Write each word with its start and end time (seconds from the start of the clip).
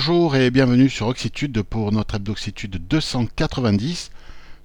Bonjour 0.00 0.36
et 0.36 0.52
bienvenue 0.52 0.88
sur 0.88 1.08
Oxitude 1.08 1.60
pour 1.62 1.90
notre 1.90 2.14
Hebdoxitude 2.14 2.86
290. 2.86 4.12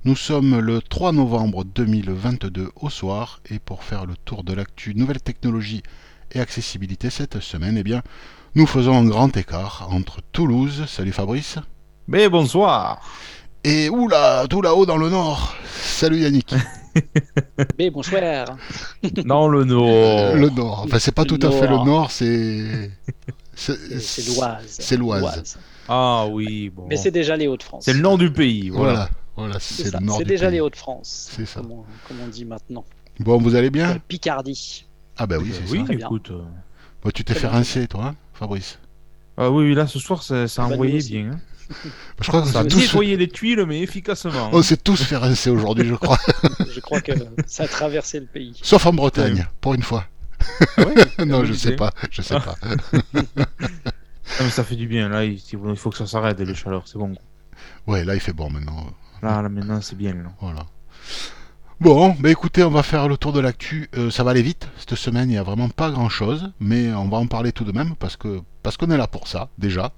Nous 0.06 0.16
sommes 0.16 0.60
le 0.60 0.80
3 0.80 1.12
novembre 1.12 1.64
2022 1.64 2.70
au 2.80 2.90
soir 2.92 3.42
et 3.50 3.58
pour 3.58 3.82
faire 3.82 4.06
le 4.06 4.14
tour 4.26 4.44
de 4.44 4.54
l'actu 4.54 4.94
nouvelles 4.94 5.24
technologies 5.24 5.82
et 6.34 6.40
accessibilité 6.40 7.10
cette 7.10 7.40
semaine, 7.40 7.78
eh 7.80 7.84
bien, 7.84 8.04
nous 8.54 8.68
faisons 8.68 8.96
un 8.96 9.06
grand 9.06 9.36
écart 9.36 9.88
entre 9.90 10.20
Toulouse, 10.34 10.86
salut 10.86 11.12
Fabrice, 11.12 11.58
Mais 12.08 12.30
bonsoir. 12.30 13.02
Et 13.64 13.90
oula, 13.90 14.46
tout 14.48 14.62
là-haut 14.62 14.86
dans 14.86 14.98
le 14.98 15.10
nord, 15.10 15.56
salut 15.66 16.20
Yannick. 16.20 16.54
Mais 17.80 17.90
bonsoir. 17.90 18.56
Dans 19.26 19.48
le 19.48 19.64
nord. 19.64 20.36
Le 20.36 20.50
nord, 20.52 20.82
enfin 20.86 21.00
c'est 21.00 21.12
pas 21.12 21.26
tout 21.26 21.40
à 21.42 21.50
fait 21.50 21.68
le 21.68 21.84
nord, 21.84 22.12
c'est... 22.12 22.92
C'est 23.56 24.28
l'Oise. 24.28 24.66
C'est 24.68 24.98
l'Oise. 24.98 25.58
Ah 25.88 26.26
oui, 26.30 26.70
bon. 26.70 26.86
Mais 26.90 26.96
c'est 26.98 27.12
déjà 27.12 27.36
les 27.36 27.48
Hauts-de-France. 27.48 27.84
C'est 27.86 27.94
le 27.94 28.00
nom 28.00 28.18
du 28.18 28.32
pays, 28.32 28.70
voilà. 28.70 28.94
Voilà, 28.94 29.10
voilà, 29.36 29.60
C'est 29.60 29.94
le 29.94 30.00
nord 30.00 30.18
c'est 30.18 30.24
déjà 30.26 30.46
pays. 30.48 30.56
les 30.56 30.62
Hauts-de-France. 30.62 31.30
C'est 31.36 31.46
ça. 31.46 31.60
Comme 31.62 31.72
on, 31.72 31.86
comme 32.08 32.18
on 32.24 32.28
dit 32.28 32.46
maintenant. 32.46 32.86
Bon, 33.20 33.38
vous 33.38 33.56
allez 33.56 33.70
bien? 33.70 33.88
La 33.94 34.00
Picardie. 34.00 34.86
Ah 35.18 35.28
bah 35.28 35.36
oui, 35.40 35.52
Euh, 35.52 35.56
c'est 35.66 35.72
oui, 35.72 35.80
ça. 35.80 35.86
Très 35.86 35.96
bien. 35.98 36.06
écoute. 36.08 36.32
euh, 36.32 36.42
Bon, 37.04 37.10
tu 37.14 37.24
t'es 37.24 37.34
fait 37.34 37.42
bien. 37.42 37.50
rincer, 37.50 37.88
toi, 37.88 38.06
hein, 38.08 38.16
Fabrice? 38.34 38.80
Ah 39.38 39.52
oui, 39.52 39.66
oui, 39.70 39.76
là, 39.76 39.88
ce 39.88 40.00
soir, 40.00 40.24
ça, 40.24 40.48
ça 40.48 40.64
a 40.64 40.68
bah, 40.70 40.74
envoyé 40.76 41.00
bien. 41.00 41.32
hein. 41.34 41.40
Je 42.22 42.28
crois 42.28 42.42
qu'on 42.42 42.48
Ça 42.48 42.60
a 42.62 42.66
tous, 42.66 42.78
fait... 42.80 42.86
nettoyé 42.86 43.18
les 43.18 43.28
tuiles, 43.28 43.66
mais 43.68 43.82
efficacement. 43.82 44.50
on 44.54 44.62
s'est 44.62 44.78
tous 44.78 45.02
fait 45.04 45.18
rincer 45.18 45.50
aujourd'hui, 45.50 45.88
je 45.88 45.96
crois. 45.96 46.18
Je 46.74 46.80
crois 46.80 47.02
que 47.02 47.12
ça 47.48 47.64
a 47.64 47.68
traversé 47.68 48.20
le 48.20 48.26
pays. 48.26 48.54
Sauf 48.62 48.86
en 48.86 48.94
Bretagne, 48.94 49.46
pour 49.62 49.74
une 49.74 49.82
fois. 49.84 50.06
Ah 50.78 50.84
ouais 50.86 50.96
non, 51.26 51.44
je 51.46 51.54
sais 51.54 51.76
pas, 51.76 51.92
je 52.12 52.22
sais 52.22 52.40
pas. 52.40 52.56
Mais 54.40 54.50
ça 54.50 54.64
fait 54.64 54.76
du 54.76 54.88
bien, 54.88 55.10
là, 55.10 55.24
il 55.26 55.40
faut 55.76 55.90
que 55.90 55.98
ça 55.98 56.08
s'arrête, 56.08 56.40
les 56.40 56.56
chaleurs, 56.56 56.88
c'est 56.88 56.98
bon. 56.98 57.14
Ouais, 57.88 58.04
là, 58.04 58.16
il 58.16 58.22
fait 58.22 58.34
bon 58.34 58.50
maintenant. 58.50 58.86
Là, 59.22 59.42
là 59.42 59.50
maintenant, 59.50 59.80
c'est 59.82 59.96
bien. 59.98 60.14
Là. 60.14 60.32
Voilà. 60.42 60.66
Bon, 61.80 62.16
bah 62.20 62.30
écoutez, 62.32 62.64
on 62.64 62.70
va 62.70 62.82
faire 62.84 63.08
le 63.10 63.18
tour 63.18 63.34
de 63.34 63.40
l'actu. 63.42 63.90
Euh, 63.98 64.10
ça 64.10 64.24
va 64.24 64.32
aller 64.32 64.42
vite. 64.42 64.70
Cette 64.78 64.96
semaine, 64.96 65.30
il 65.30 65.34
n'y 65.34 65.38
a 65.38 65.44
vraiment 65.44 65.68
pas 65.70 65.92
grand-chose, 65.92 66.52
mais 66.60 66.94
on 66.94 67.10
va 67.10 67.18
en 67.18 67.28
parler 67.28 67.52
tout 67.52 67.66
de 67.66 67.72
même 67.74 67.96
parce 67.96 68.16
que 68.16 68.42
parce 68.64 68.78
qu'on 68.78 68.90
est 68.92 68.98
là 68.98 69.08
pour 69.08 69.28
ça 69.28 69.50
déjà. 69.58 69.92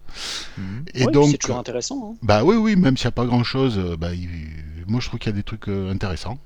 Mhm. 0.58 0.86
Et 0.96 1.06
Ouais, 1.06 1.12
donc, 1.12 1.30
c'est 1.30 1.38
toujours 1.38 1.60
intéressant. 1.60 2.12
hein. 2.14 2.18
bah 2.24 2.44
oui, 2.44 2.56
oui, 2.56 2.76
même 2.76 2.98
s'il 2.98 3.06
n'y 3.06 3.10
a 3.10 3.12
pas 3.12 3.26
grand-chose, 3.26 3.78
euh, 3.78 3.96
bah, 3.98 4.14
il- 4.14 4.86
moi 4.88 5.00
je 5.00 5.08
trouve 5.08 5.20
qu'il 5.20 5.32
y 5.32 5.34
a 5.34 5.38
des 5.38 5.44
trucs 5.44 5.68
euh, 5.70 5.92
intéressants. 5.92 6.40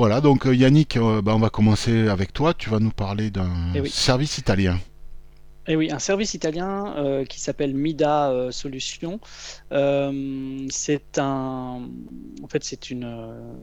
Voilà, 0.00 0.22
donc 0.22 0.46
euh, 0.46 0.54
Yannick, 0.54 0.96
euh, 0.96 1.20
bah, 1.20 1.34
on 1.36 1.38
va 1.38 1.50
commencer 1.50 2.08
avec 2.08 2.32
toi. 2.32 2.54
Tu 2.54 2.70
vas 2.70 2.78
nous 2.78 2.90
parler 2.90 3.30
d'un 3.30 3.50
Eh 3.74 3.82
oui. 3.82 3.90
service 3.90 4.38
italien. 4.38 4.78
Et 5.68 5.76
oui, 5.76 5.90
un 5.92 5.98
service 5.98 6.32
italien 6.32 6.94
euh, 6.96 7.26
qui 7.26 7.38
s'appelle 7.38 7.74
Mida 7.74 8.30
euh, 8.30 8.50
Solutions. 8.50 9.20
Euh, 9.72 10.66
c'est 10.70 11.18
un, 11.18 11.82
en 12.42 12.48
fait, 12.48 12.64
c'est 12.64 12.88
une, 12.88 13.04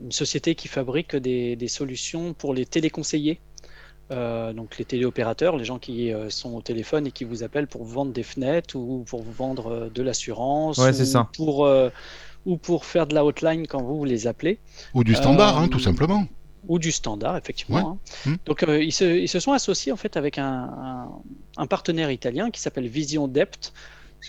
une 0.03 0.11
société 0.11 0.53
qui 0.53 0.67
fabrique 0.67 1.15
des, 1.15 1.55
des 1.55 1.67
solutions 1.67 2.35
pour 2.35 2.53
les 2.53 2.67
téléconseillers. 2.67 3.39
Euh, 4.11 4.53
donc 4.53 4.77
les 4.77 4.85
téléopérateurs, 4.85 5.57
les 5.57 5.65
gens 5.65 5.79
qui 5.79 6.13
euh, 6.13 6.29
sont 6.29 6.53
au 6.53 6.61
téléphone 6.61 7.07
et 7.07 7.11
qui 7.11 7.23
vous 7.23 7.41
appellent 7.41 7.67
pour 7.67 7.83
vous 7.83 7.91
vendre 7.93 8.13
des 8.13 8.21
fenêtres 8.23 8.75
ou 8.75 9.03
pour 9.07 9.23
vous 9.23 9.33
vendre 9.33 9.67
euh, 9.71 9.89
de 9.89 10.03
l'assurance 10.03 10.77
Ouais, 10.77 10.93
c'est 10.93 11.01
ou 11.01 11.05
ça. 11.07 11.29
pour 11.35 11.65
euh, 11.65 11.89
ou 12.47 12.57
pour 12.57 12.85
faire 12.85 13.05
de 13.05 13.13
la 13.13 13.23
hotline 13.23 13.67
quand 13.67 13.83
vous, 13.83 14.03
les 14.05 14.25
appelez 14.25 14.57
Ou 14.95 15.03
du 15.03 15.13
standard, 15.13 15.57
Euh, 15.59 15.61
hein, 15.63 15.67
tout 15.67 15.79
simplement. 15.79 16.25
ou 16.67 16.79
du 16.79 16.91
standard, 16.91 17.37
effectivement. 17.37 17.99
hein. 18.25 18.29
Mm. 18.31 18.35
Donc, 18.45 18.63
euh, 18.63 18.81
ils, 18.83 18.91
se, 18.91 19.03
ils 19.05 19.27
se 19.29 19.39
sont 19.39 19.51
associés 19.51 19.91
en 19.91 19.97
fait 19.97 20.17
avec 20.17 20.37
un, 20.37 20.45
un- 20.47 21.09
un 21.57 21.67
partenaire 21.67 22.09
italien 22.11 22.49
qui 22.49 22.59
s'appelle 22.61 22.87
Vision 22.87 23.27
Dept, 23.27 23.73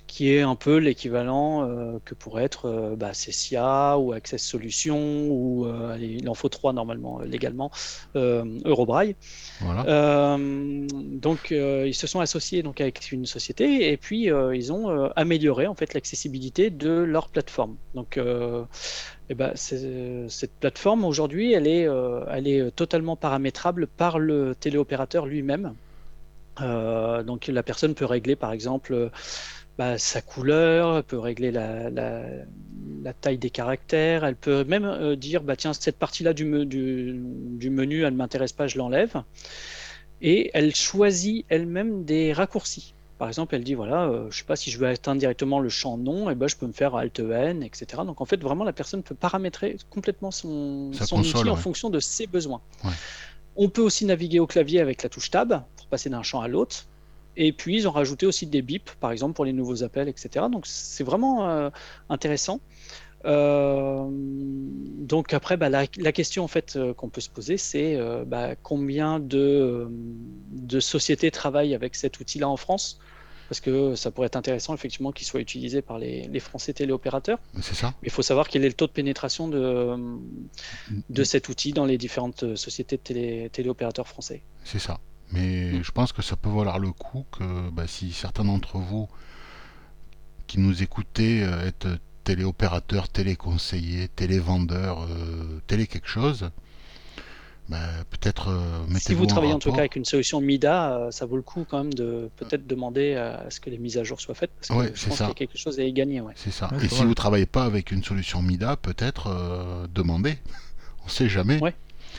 qui 0.06 0.32
est 0.32 0.43
un 0.43 0.54
peu 0.54 0.76
l'équivalent 0.76 1.65
euh, 1.65 1.99
que 2.04 2.15
pourrait 2.15 2.44
être 2.44 2.66
euh, 2.66 2.97
bah, 2.97 3.15
Cessia 3.15 3.99
ou 3.99 4.12
Access 4.12 4.43
Solutions, 4.43 5.28
ou 5.28 5.66
euh, 5.66 5.97
il 6.00 6.28
en 6.28 6.34
faut 6.34 6.49
trois 6.49 6.72
normalement, 6.72 7.21
euh, 7.21 7.25
légalement, 7.25 7.71
Eurobraille. 8.15 9.16
Voilà. 9.60 10.37
Donc, 10.38 11.50
ils 11.50 11.94
se 11.94 12.06
sont 12.06 12.21
associés 12.21 12.62
donc 12.62 12.81
avec 12.81 13.12
une 13.12 13.27
société 13.27 13.91
et 13.91 13.97
puis 13.97 14.31
ils 14.54 14.72
ont 14.72 15.10
amélioré 15.16 15.66
en 15.66 15.75
fait 15.75 15.94
l'accessibilité 15.94 16.71
de 16.71 16.91
leur 16.91 17.28
plateforme. 17.28 17.77
Donc, 17.94 18.19
eh 19.31 19.34
ben, 19.34 19.53
cette 19.54 20.53
plateforme 20.60 21.04
aujourd'hui, 21.04 21.53
elle 21.53 21.66
est, 21.66 21.88
elle 22.31 22.48
est 22.48 22.71
totalement 22.71 23.16
paramétrable 23.16 23.87
par 23.87 24.19
le 24.19 24.54
téléopérateur 24.54 25.27
lui-même. 25.27 25.75
Donc, 26.60 27.47
la 27.47 27.62
personne 27.62 27.94
peut 27.94 28.04
régler, 28.06 28.37
par 28.37 28.53
exemple, 28.53 29.10
bah, 29.78 29.97
sa 29.99 30.21
couleur, 30.21 30.99
elle 30.99 31.03
peut 31.05 31.19
régler 31.19 31.50
la, 31.50 31.89
la- 31.91 32.25
la 33.03 33.12
taille 33.12 33.39
des 33.39 33.50
caractères, 33.50 34.25
elle 34.25 34.34
peut 34.34 34.65
même 34.65 34.84
euh, 34.84 35.15
dire, 35.15 35.43
bah, 35.43 35.55
tiens, 35.56 35.72
cette 35.72 35.97
partie-là 35.99 36.33
du, 36.33 36.44
me- 36.44 36.66
du, 36.66 37.15
du 37.22 37.71
menu, 37.71 38.03
elle 38.03 38.12
ne 38.12 38.19
m'intéresse 38.19 38.53
pas, 38.53 38.66
je 38.66 38.77
l'enlève. 38.77 39.22
Et 40.21 40.50
elle 40.53 40.75
choisit 40.75 41.47
elle-même 41.49 42.05
des 42.05 42.33
raccourcis. 42.33 42.94
Par 43.19 43.28
exemple, 43.28 43.55
elle 43.55 43.65
dit, 43.65 43.75
voilà, 43.75 44.05
euh, 44.06 44.28
je 44.31 44.39
sais 44.39 44.44
pas 44.44 44.56
si 44.56 44.71
je 44.71 44.78
veux 44.78 44.87
atteindre 44.89 45.19
directement 45.21 45.61
le 45.61 45.69
champ 45.69 45.97
nom, 45.97 46.28
et 46.31 46.34
ben, 46.34 46.49
je 46.49 46.56
peux 46.56 46.66
me 46.66 46.72
faire 46.72 46.95
Alt-N, 46.97 47.62
etc. 47.62 48.03
Donc, 48.05 48.21
en 48.21 48.25
fait, 48.25 48.41
vraiment, 48.43 48.65
la 48.65 48.72
personne 48.72 49.03
peut 49.03 49.15
paramétrer 49.15 49.77
complètement 49.91 50.31
son, 50.31 50.93
son 50.93 51.16
console, 51.16 51.41
outil 51.41 51.50
en 51.50 51.55
ouais. 51.55 51.60
fonction 51.60 51.91
de 51.91 52.00
ses 52.00 52.27
besoins. 52.27 52.60
Ouais. 52.84 52.91
On 53.56 53.69
peut 53.69 53.83
aussi 53.83 54.05
naviguer 54.06 54.39
au 54.41 54.47
clavier 54.47 54.81
avec 54.81 55.03
la 55.03 55.09
touche 55.09 55.31
Tab 55.31 55.62
pour 55.77 55.87
passer 55.87 56.10
d'un 56.10 56.22
champ 56.22 56.41
à 56.41 56.49
l'autre. 56.49 56.87
Et 57.41 57.53
puis, 57.53 57.76
ils 57.76 57.87
ont 57.88 57.93
rajouté 57.93 58.26
aussi 58.26 58.47
des 58.47 58.62
bips, 58.62 58.91
par 59.00 59.12
exemple, 59.12 59.34
pour 59.34 59.44
les 59.44 59.53
nouveaux 59.53 59.84
appels, 59.84 60.09
etc. 60.09 60.47
Donc, 60.50 60.66
c'est 60.66 61.04
vraiment 61.04 61.49
euh, 61.49 61.71
intéressant. 62.10 62.60
Euh, 63.25 64.06
donc 64.10 65.32
après, 65.32 65.56
bah, 65.56 65.69
la, 65.69 65.87
la 65.98 66.12
question 66.12 66.44
en 66.44 66.48
fait 66.48 66.77
euh, 66.77 66.94
qu'on 66.94 67.09
peut 67.09 67.21
se 67.21 67.28
poser, 67.28 67.56
c'est 67.56 67.97
euh, 67.97 68.25
bah, 68.25 68.54
combien 68.56 69.19
de, 69.19 69.88
de 70.53 70.81
sociétés 70.81 71.31
travaillent 71.32 71.75
avec 71.75 71.97
cet 71.97 72.21
outil-là 72.21 72.48
en 72.48 72.56
France? 72.56 72.98
Parce 73.48 73.60
que 73.60 73.94
ça 73.97 74.10
pourrait 74.10 74.27
être 74.27 74.37
intéressant 74.37 74.75
effectivement 74.75 75.10
qu'il 75.10 75.27
soit 75.27 75.41
utilisé 75.41 75.81
par 75.82 75.98
les, 75.98 76.28
les 76.28 76.41
Français 76.41 76.72
téléopérateurs. 76.75 77.38
C'est 77.60 77.75
ça 77.75 77.94
Mais 78.03 78.09
il 78.09 78.12
faut 78.12 78.22
savoir 78.22 78.47
quel 78.48 78.62
est 78.65 78.69
le 78.69 78.75
taux 78.75 78.87
de 78.87 78.93
pénétration 78.93 79.48
de, 79.48 79.97
de 81.09 81.25
cet 81.25 81.48
outil 81.48 81.72
dans 81.72 81.87
les 81.87 81.98
différentes 81.98 82.54
sociétés 82.56 82.97
de 82.98 83.03
télé- 83.03 83.50
téléopérateurs 83.50 84.06
français. 84.06 84.43
C'est 84.65 84.78
ça. 84.78 85.00
Mais 85.33 85.83
je 85.83 85.91
pense 85.93 86.12
que 86.12 86.22
ça 86.22 86.37
peut 86.37 86.49
valoir 86.50 86.78
le 86.78 86.91
coup 86.93 87.27
que 87.33 87.71
bah, 87.71 87.87
si 87.87 88.12
certains 88.12 88.44
d'entre 88.44 88.78
vous 88.78 89.09
qui 90.47 90.59
nous 90.59 90.83
écoutez 90.83 91.43
euh, 91.44 91.66
êtes 91.66 91.87
téléopérateurs, 92.25 93.09
téléconseillers, 93.09 94.09
télévendeurs, 94.09 95.03
euh, 95.05 95.61
télé 95.66 95.87
quelque 95.87 96.09
chose, 96.09 96.50
bah, 97.69 97.78
peut-être 98.09 98.49
euh, 98.49 98.81
mettez-vous 98.89 98.99
Si 99.00 99.15
vous 99.15 99.27
travaillez 99.27 99.53
en 99.53 99.59
tout 99.59 99.72
cas 99.72 99.81
avec 99.81 99.97
une 99.97 100.06
solution 100.06 100.41
MIDA, 100.41 100.97
euh, 100.97 101.11
ça 101.11 101.27
vaut 101.27 101.37
le 101.37 101.43
coup 101.43 101.66
quand 101.69 101.78
même 101.84 101.93
de 101.93 102.31
peut-être 102.37 102.66
demander 102.66 103.15
à 103.15 103.50
ce 103.50 103.60
que 103.60 103.69
les 103.69 103.77
mises 103.77 103.99
à 103.99 104.05
jour 104.05 104.21
soient 104.22 104.34
faites 104.34 104.50
parce 104.53 104.69
que 104.69 104.75
Ouais, 104.75 104.93
je 104.95 105.06
pense 105.06 105.19
ça. 105.19 105.25
qu'il 105.25 105.28
y 105.28 105.33
a 105.33 105.47
quelque 105.47 105.59
chose 105.59 105.78
à 105.78 105.83
y 105.83 105.93
gagner. 105.93 106.22
Ouais. 106.22 106.33
C'est 106.37 106.50
ça. 106.50 106.71
Ouais, 106.72 106.87
Et 106.87 106.89
si 106.89 106.97
vrai. 106.97 107.06
vous 107.06 107.15
travaillez 107.15 107.47
pas 107.47 107.65
avec 107.65 107.91
une 107.91 108.03
solution 108.03 108.41
MIDA, 108.41 108.77
peut-être 108.77 109.27
euh, 109.27 109.87
demandez. 109.95 110.39
On 111.05 111.09
sait 111.09 111.28
jamais. 111.28 111.59
Ouais. 111.60 111.75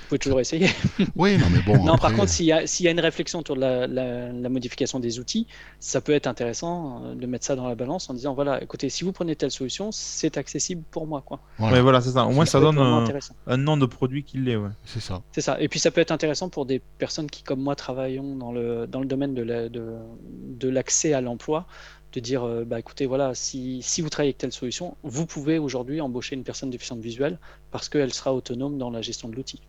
Pouvez 0.10 0.20
toujours 0.20 0.40
essayer. 0.40 0.68
Oui, 1.16 1.38
non 1.38 1.46
mais 1.52 1.62
bon. 1.62 1.84
non, 1.86 1.96
par 1.98 2.14
contre, 2.14 2.30
s'il 2.30 2.48
y, 2.48 2.52
a- 2.52 2.66
s'il 2.68 2.84
y 2.86 2.90
a 2.90 2.92
une 2.92 3.00
réflexion 3.00 3.40
autour 3.40 3.56
de 3.56 3.62
la, 3.62 3.86
la- 3.88 4.32
la 4.32 4.50
modification 4.50 5.00
des 5.00 5.20
outils, 5.20 5.46
ça 5.80 6.02
peut 6.02 6.12
être 6.14 6.26
intéressant 6.28 7.04
euh, 7.06 7.16
de 7.16 7.26
mettre 7.28 7.46
ça 7.46 7.56
dans 7.56 7.68
la 7.68 7.76
balance 7.76 8.10
en 8.10 8.16
disant 8.16 8.34
voilà, 8.34 8.62
écoutez, 8.64 8.90
si 8.90 9.04
vous 9.04 9.12
prenez 9.12 9.36
telle 9.36 9.52
solution, 9.52 9.92
c'est 9.92 10.38
accessible 10.38 10.82
pour 10.90 11.06
moi. 11.08 11.22
Quoi. 11.26 11.40
voilà, 11.60 11.76
Ouais, 11.78 11.82
voilà, 11.82 12.02
c'est 12.02 12.10
ça. 12.10 12.26
Au 12.26 12.32
moins, 12.32 12.46
Ça 12.46 12.60
donne 12.60 12.78
un, 12.80 13.58
nom 13.58 13.78
de 13.78 13.86
produit 13.86 14.24
qui 14.24 14.38
l'est, 14.40 14.56
ouais. 14.56 14.70
c'est 14.84 15.00
ça. 15.00 15.22
C'est 15.32 15.42
ça. 15.42 15.62
Et 15.62 15.68
puis 15.70 15.80
ça 15.80 15.92
peut 15.92 16.02
être 16.02 16.12
intéressant 16.12 16.50
pour 16.50 16.66
des 16.66 16.80
personnes 16.98 17.30
qui, 17.30 17.44
comme 17.44 17.62
moi, 17.62 17.76
travaillons 17.76 18.36
dans 18.36 18.52
le, 18.52 18.88
dans 18.88 19.00
le 19.02 19.06
domaine 19.06 19.36
de 19.36 19.44
la- 19.44 19.70
de, 19.70 19.94
de 20.24 20.70
l'accès 20.70 21.14
à 21.14 21.22
l'emploi, 21.22 21.68
de 22.14 22.20
dire, 22.20 22.44
euh, 22.44 22.66
bah, 22.66 22.80
écoutez, 22.80 23.06
voilà, 23.06 23.36
si, 23.36 23.82
si 23.84 24.02
vous 24.02 24.10
travaillez 24.10 24.30
avec 24.30 24.40
telle 24.40 24.52
solution, 24.52 24.98
vous 25.04 25.28
pouvez 25.28 25.60
aujourd'hui 25.60 26.02
embaucher 26.02 26.36
une 26.36 26.44
personne 26.44 26.72
déficiente 26.72 27.00
visuelle 27.00 27.38
parce 27.70 27.88
qu'elle 27.90 28.12
sera 28.12 28.34
autonome 28.34 28.80
dans 28.80 28.90
la 28.90 29.04
gestion 29.04 29.30
de 29.30 29.36
l'outil. 29.36 29.62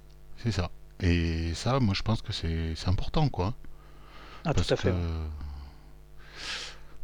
C'est 0.42 0.52
ça. 0.52 0.70
Et 1.00 1.54
ça, 1.54 1.80
moi 1.80 1.94
je 1.94 2.02
pense 2.02 2.22
que 2.22 2.32
c'est 2.32 2.74
important 2.88 3.28
quoi. 3.28 3.54
Ah, 4.44 4.54
Parce 4.54 4.68
tout 4.68 4.74
à 4.74 4.76
fait. 4.76 4.90
que-. 4.90 4.96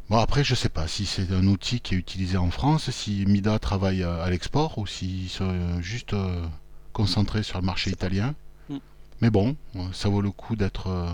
Bon, 0.09 0.19
après, 0.19 0.45
je 0.45 0.55
sais 0.55 0.69
pas 0.69 0.87
si 0.87 1.05
c'est 1.05 1.33
un 1.33 1.47
outil 1.49 1.81
qui 1.81 1.95
est 1.95 1.99
utilisé 1.99 2.37
en 2.37 2.51
France, 2.53 2.91
si 2.91 3.27
Mida 3.27 3.59
travaille 3.59 4.05
à, 4.05 4.31
l'export 4.31 4.79
ou 4.79 4.87
s'ils 4.87 5.29
sont 5.29 5.81
juste 5.81 6.13
euh, 6.13 6.47
concentrés 6.93 7.43
sur 7.43 7.59
le 7.59 7.67
marché 7.67 7.91
italien. 7.91 8.35
Mm. 8.69 8.77
Mais 9.21 9.31
bon, 9.31 9.57
euh, 9.75 9.81
ça 9.93 10.09
vaut 10.09 10.21
le 10.21 10.31
coup 10.31 10.55
d'être. 10.55 10.87
euh, 10.89 11.11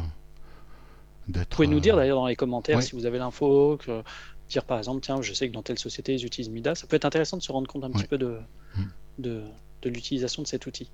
Vous 1.29 1.45
pouvez 1.49 1.69
nous 1.69 1.79
euh, 1.79 1.81
dire 1.81 1.97
d'ailleurs 1.97 2.19
dans 2.19 2.27
les 2.27 2.37
commentaires 2.37 2.77
ouais. 2.77 2.83
si 2.83 2.93
vous 2.95 3.07
avez 3.07 3.17
l'info, 3.19 3.79
que, 3.83 4.03
dire 4.51 4.65
par 4.67 4.77
exemple, 4.77 5.01
tiens, 5.01 5.23
je 5.23 5.33
sais 5.33 5.49
que 5.49 5.55
dans 5.55 5.63
telle 5.63 5.79
société 5.79 6.15
ils 6.15 6.27
utilisent 6.27 6.51
MIDA. 6.51 6.75
Ça 6.75 6.87
peut 6.87 6.97
être 6.97 7.07
intéressant 7.07 7.39
de 7.39 7.43
se 7.43 7.51
rendre 7.51 7.67
compte 7.69 7.85
un 7.85 7.89
Ouais. 7.89 7.95
petit 7.95 8.07
peu 8.09 8.19
de, 8.19 8.39
Mm. 8.77 8.83
de, 9.21 9.43
de 9.83 9.89
l'utilisation 9.91 10.43
de 10.43 10.47
cet 10.49 10.67
outil. 10.67 10.91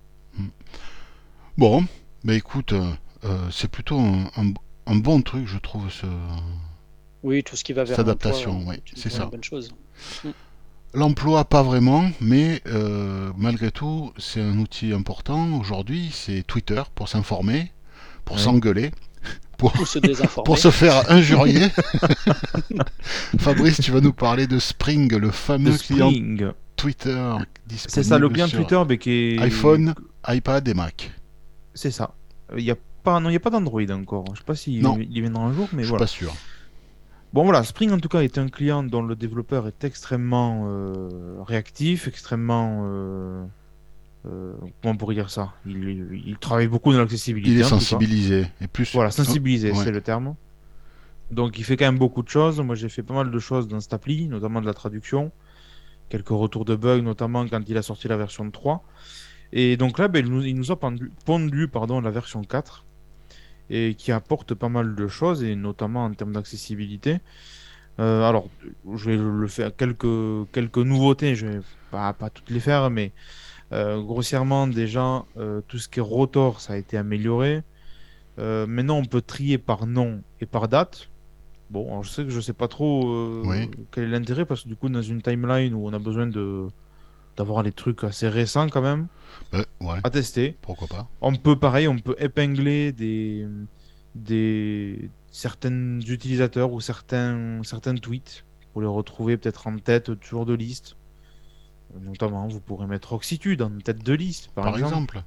Bon, 1.56 1.84
bah 2.24 2.34
écoute, 2.34 2.72
euh, 2.72 2.90
euh, 3.24 3.48
c'est 3.50 3.68
plutôt 3.70 3.98
un, 3.98 4.30
un- 4.36 4.52
un 4.86 4.96
bon 4.96 5.20
truc, 5.22 5.46
je 5.46 5.58
trouve, 5.58 5.90
ce, 5.90 6.06
Oui, 7.22 7.42
tout 7.42 7.56
ce 7.56 7.64
qui 7.64 7.72
va 7.72 7.84
vers 7.84 7.96
Cette 7.96 8.06
adaptation, 8.06 8.54
l'emploi, 8.54 8.74
oui, 8.74 8.82
c'est 8.94 9.10
une 9.10 9.16
ça. 9.16 9.26
bonne 9.26 9.44
chose. 9.44 9.70
L'emploi, 10.94 11.44
pas 11.44 11.62
vraiment, 11.62 12.10
mais 12.20 12.62
euh, 12.66 13.30
malgré 13.36 13.70
tout, 13.70 14.12
c'est 14.16 14.40
un 14.40 14.58
outil 14.58 14.92
important 14.92 15.58
aujourd'hui. 15.58 16.10
C'est 16.12 16.42
Twitter 16.46 16.82
pour 16.94 17.08
s'informer, 17.08 17.72
pour 18.24 18.38
s'engueuler, 18.38 18.92
pour, 19.58 19.74
Ou 19.80 19.84
se 19.84 19.98
désinformer. 19.98 20.44
pour 20.46 20.58
se 20.58 20.70
faire 20.70 21.10
injurier. 21.10 21.66
Fabrice, 23.38 23.80
tu 23.82 23.90
vas 23.90 24.00
nous 24.00 24.12
parler 24.14 24.46
de 24.46 24.58
Spring, 24.58 25.14
le 25.14 25.30
fameux 25.30 25.76
client. 25.76 26.10
Twitter 26.76 27.32
C'est 27.76 28.04
ça, 28.04 28.18
le 28.18 28.28
client 28.28 28.46
sur 28.46 28.60
Twitter 28.60 28.80
mais 28.88 28.98
qui 28.98 29.10
est... 29.10 29.38
iPhone, 29.40 29.94
iPad 30.28 30.66
et 30.68 30.74
Mac. 30.74 31.10
C'est 31.78 31.92
ça. 31.92 32.14
Il 32.56 32.64
n'y 32.64 32.72
a 32.72 32.76
pas, 33.04 33.20
non, 33.20 33.30
il 33.30 33.34
y 33.34 33.36
a 33.36 33.40
pas 33.40 33.50
d'Android 33.50 33.88
encore. 33.92 34.24
Je 34.34 34.38
sais 34.40 34.44
pas 34.44 34.56
s'il 34.56 34.84
il 35.12 35.20
viendra 35.22 35.44
un 35.44 35.52
jour, 35.52 35.68
mais 35.72 35.82
Je 35.82 35.86
suis 35.86 35.90
voilà. 35.90 36.02
pas 36.04 36.08
sûr. 36.08 36.32
Bon 37.32 37.44
voilà, 37.44 37.62
Spring 37.62 37.92
en 37.92 37.98
tout 38.00 38.08
cas 38.08 38.20
est 38.22 38.36
un 38.38 38.48
client 38.48 38.82
dont 38.82 39.02
le 39.02 39.14
développeur 39.14 39.68
est 39.68 39.84
extrêmement 39.84 40.64
euh, 40.66 41.36
réactif, 41.46 42.08
extrêmement... 42.08 42.82
euh, 42.86 43.44
euh, 44.26 44.54
comment 44.82 44.94
on 44.94 44.96
pourrait 44.96 45.14
dire 45.14 45.30
ça? 45.30 45.52
Il, 45.66 46.22
il 46.26 46.36
travaille 46.38 46.66
beaucoup 46.66 46.92
dans 46.92 46.98
l'accessibilité. 46.98 47.52
Il 47.54 47.60
est 47.60 47.64
sensibilisé. 47.64 48.46
Et 48.60 48.66
plus, 48.66 48.92
Voilà, 48.92 49.12
sensibilisé, 49.12 49.70
Ouais. 49.70 49.84
c'est 49.84 49.92
le 49.92 50.00
terme. 50.00 50.34
Donc 51.30 51.58
il 51.58 51.64
fait 51.64 51.76
quand 51.76 51.84
même 51.84 51.98
beaucoup 51.98 52.22
de 52.24 52.28
choses. 52.28 52.58
Moi 52.60 52.74
j'ai 52.74 52.88
fait 52.88 53.04
pas 53.04 53.14
mal 53.14 53.30
de 53.30 53.38
choses 53.38 53.68
dans 53.68 53.78
cette 53.78 53.92
appli, 53.94 54.26
notamment 54.26 54.60
de 54.60 54.66
la 54.66 54.74
traduction, 54.74 55.30
quelques 56.08 56.30
retours 56.30 56.64
de 56.64 56.74
bugs, 56.74 57.02
notamment 57.02 57.46
quand 57.46 57.62
il 57.68 57.76
a 57.76 57.82
sorti 57.82 58.08
la 58.08 58.16
version 58.16 58.50
3. 58.50 58.82
Et 59.52 59.76
donc 59.76 59.98
là, 59.98 60.08
ben, 60.08 60.24
il, 60.24 60.30
nous, 60.32 60.42
il 60.44 60.54
nous 60.56 60.70
a 60.70 60.78
pondu, 60.78 61.10
pondu, 61.24 61.68
pardon, 61.68 62.00
la 62.00 62.10
version 62.10 62.42
4, 62.42 62.84
et 63.70 63.94
qui 63.94 64.12
apporte 64.12 64.54
pas 64.54 64.68
mal 64.68 64.94
de 64.94 65.08
choses, 65.08 65.42
et 65.42 65.56
notamment 65.56 66.04
en 66.04 66.12
termes 66.12 66.32
d'accessibilité. 66.32 67.18
Euh, 68.00 68.22
alors, 68.22 68.48
je 68.94 69.10
vais 69.10 69.16
le 69.16 69.46
faire 69.48 69.74
quelques, 69.74 70.50
quelques 70.52 70.78
nouveautés, 70.78 71.34
je 71.34 71.46
vais 71.46 71.60
pas, 71.90 72.12
pas 72.12 72.30
toutes 72.30 72.50
les 72.50 72.60
faire, 72.60 72.90
mais 72.90 73.12
euh, 73.72 74.00
grossièrement, 74.00 74.66
déjà, 74.66 75.24
euh, 75.36 75.60
tout 75.66 75.78
ce 75.78 75.88
qui 75.88 75.98
est 75.98 76.02
rotor, 76.02 76.60
ça 76.60 76.74
a 76.74 76.76
été 76.76 76.96
amélioré. 76.96 77.62
Maintenant, 78.40 78.98
on 78.98 79.04
peut 79.04 79.20
trier 79.20 79.58
par 79.58 79.86
nom 79.86 80.22
et 80.40 80.46
par 80.46 80.68
date. 80.68 81.08
Bon, 81.70 81.88
alors 81.88 82.04
je 82.04 82.10
sais 82.10 82.22
que 82.22 82.30
je 82.30 82.40
sais 82.40 82.52
pas 82.52 82.68
trop 82.68 83.42
Oui. 83.44 83.68
quel 83.90 84.04
est 84.04 84.08
l'intérêt 84.08 84.44
parce 84.44 84.62
que 84.62 84.68
du 84.68 84.76
coup, 84.76 84.88
dans 84.88 85.02
une 85.02 85.20
timeline 85.20 85.74
où 85.74 85.84
on 85.88 85.92
a 85.92 85.98
besoin 85.98 86.28
de 86.28 86.68
d'avoir 87.38 87.62
les 87.62 87.72
trucs 87.72 88.04
assez 88.04 88.28
récents 88.28 88.68
quand 88.68 88.82
même 88.82 89.06
Euh, 89.54 89.64
ouais, 89.80 90.00
à 90.04 90.10
tester, 90.10 90.56
pourquoi 90.60 90.88
pas. 90.88 91.08
on 91.22 91.34
peut 91.36 91.58
pareil, 91.58 91.88
on 91.88 91.98
peut 91.98 92.16
épingler 92.18 92.92
des 92.92 93.46
des 94.14 95.10
certains 95.30 96.00
utilisateurs 96.00 96.72
ou 96.72 96.80
certains 96.80 97.60
certains 97.62 97.94
tweets 97.94 98.44
pour 98.72 98.82
les 98.82 98.88
retrouver 98.88 99.36
peut-être 99.38 99.66
en 99.66 99.78
tête 99.78 100.18
toujours 100.20 100.44
de 100.46 100.54
liste. 100.54 100.96
Notamment, 102.00 102.46
vous 102.48 102.60
pourrez 102.60 102.86
mettre 102.86 103.14
Oxitude 103.14 103.62
en 103.62 103.70
tête 103.78 104.04
de 104.04 104.12
liste, 104.12 104.50
par, 104.54 104.64
Par 104.66 104.74
exemple. 104.76 104.92
exemple. 104.94 105.22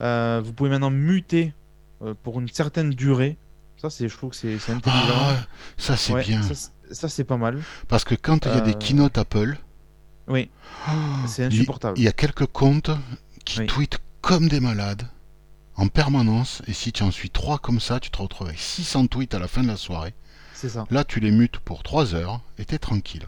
Euh, 0.00 0.40
vous 0.44 0.52
pouvez 0.52 0.70
maintenant 0.70 0.90
muter 0.90 1.54
euh, 2.02 2.14
pour 2.22 2.40
une 2.40 2.48
certaine 2.48 2.90
durée. 2.90 3.38
Ça, 3.76 3.88
c'est, 3.90 4.08
je 4.08 4.16
trouve 4.16 4.30
que 4.30 4.36
c'est, 4.36 4.54
intelligent. 4.72 5.12
Ah, 5.14 5.36
ça 5.76 5.96
c'est 5.96 6.12
Ouais, 6.14 6.24
bien. 6.24 6.42
Ça, 6.42 6.54
c'est- 6.54 6.94
ça, 6.94 7.08
c'est 7.08 7.24
pas 7.24 7.36
mal. 7.36 7.60
Parce 7.88 8.02
que 8.04 8.14
quand 8.16 8.44
il 8.46 8.52
y 8.52 8.56
a 8.56 8.60
des 8.60 8.74
keynotes 8.74 9.18
Apple, 9.18 9.56
Oui, 10.28 10.50
c'est 11.26 11.42
il- 11.42 11.46
insupportable. 11.46 11.98
il 11.98 12.04
y 12.04 12.08
a 12.08 12.12
quelques 12.12 12.46
comptes 12.46 12.90
qui 13.44 13.60
Oui. 13.60 13.66
tweetent 13.66 13.98
comme 14.20 14.48
des 14.48 14.60
malades 14.60 15.02
en 15.76 15.88
permanence. 15.88 16.62
Et 16.66 16.72
si 16.72 16.92
tu 16.92 17.02
en 17.02 17.10
suis 17.10 17.30
trois 17.30 17.58
comme 17.58 17.80
ça, 17.80 17.98
tu 18.00 18.10
te 18.10 18.18
retrouves 18.18 18.46
avec 18.48 18.58
600 18.60 19.06
tweets 19.08 19.34
à 19.34 19.38
la 19.38 19.48
fin 19.48 19.62
de 19.62 19.68
la 19.68 19.76
soirée. 19.76 20.14
C'est 20.54 20.68
ça. 20.68 20.86
Là, 20.90 21.02
tu 21.04 21.18
les 21.18 21.32
mutes 21.32 21.58
pour 21.58 21.82
3 21.82 22.14
heures 22.14 22.40
et 22.58 22.64
t'es 22.64 22.78
tranquille. 22.78 23.26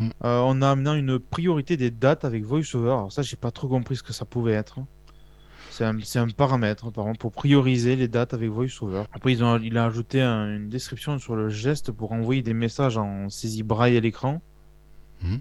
Euh, 0.00 0.06
on 0.40 0.60
a 0.62 0.74
maintenant 0.74 0.94
une 0.94 1.18
priorité 1.18 1.76
des 1.76 1.90
dates 1.90 2.24
avec 2.24 2.44
VoiceOver. 2.44 2.88
Alors 2.90 3.12
ça, 3.12 3.22
j'ai 3.22 3.36
pas 3.36 3.50
trop 3.50 3.68
compris 3.68 3.96
ce 3.96 4.02
que 4.02 4.12
ça 4.12 4.24
pouvait 4.24 4.52
être. 4.52 4.78
C'est 5.70 5.84
un, 5.84 5.96
c'est 6.02 6.18
un 6.20 6.28
paramètre, 6.28 6.90
par 6.92 7.04
exemple, 7.04 7.18
pour 7.18 7.32
prioriser 7.32 7.96
les 7.96 8.06
dates 8.08 8.34
avec 8.34 8.50
VoiceOver. 8.50 9.04
Après, 9.12 9.32
ils 9.32 9.42
ont, 9.42 9.58
il 9.58 9.76
a 9.78 9.86
ajouté 9.86 10.20
un- 10.22 10.56
une 10.56 10.68
description 10.68 11.18
sur 11.18 11.34
le 11.36 11.48
geste 11.48 11.90
pour 11.90 12.12
envoyer 12.12 12.42
des 12.42 12.54
messages 12.54 12.96
en 12.96 13.28
saisie 13.28 13.62
braille 13.64 13.96
à 13.96 14.00
l'écran. 14.00 14.40
Mhm. 15.24 15.40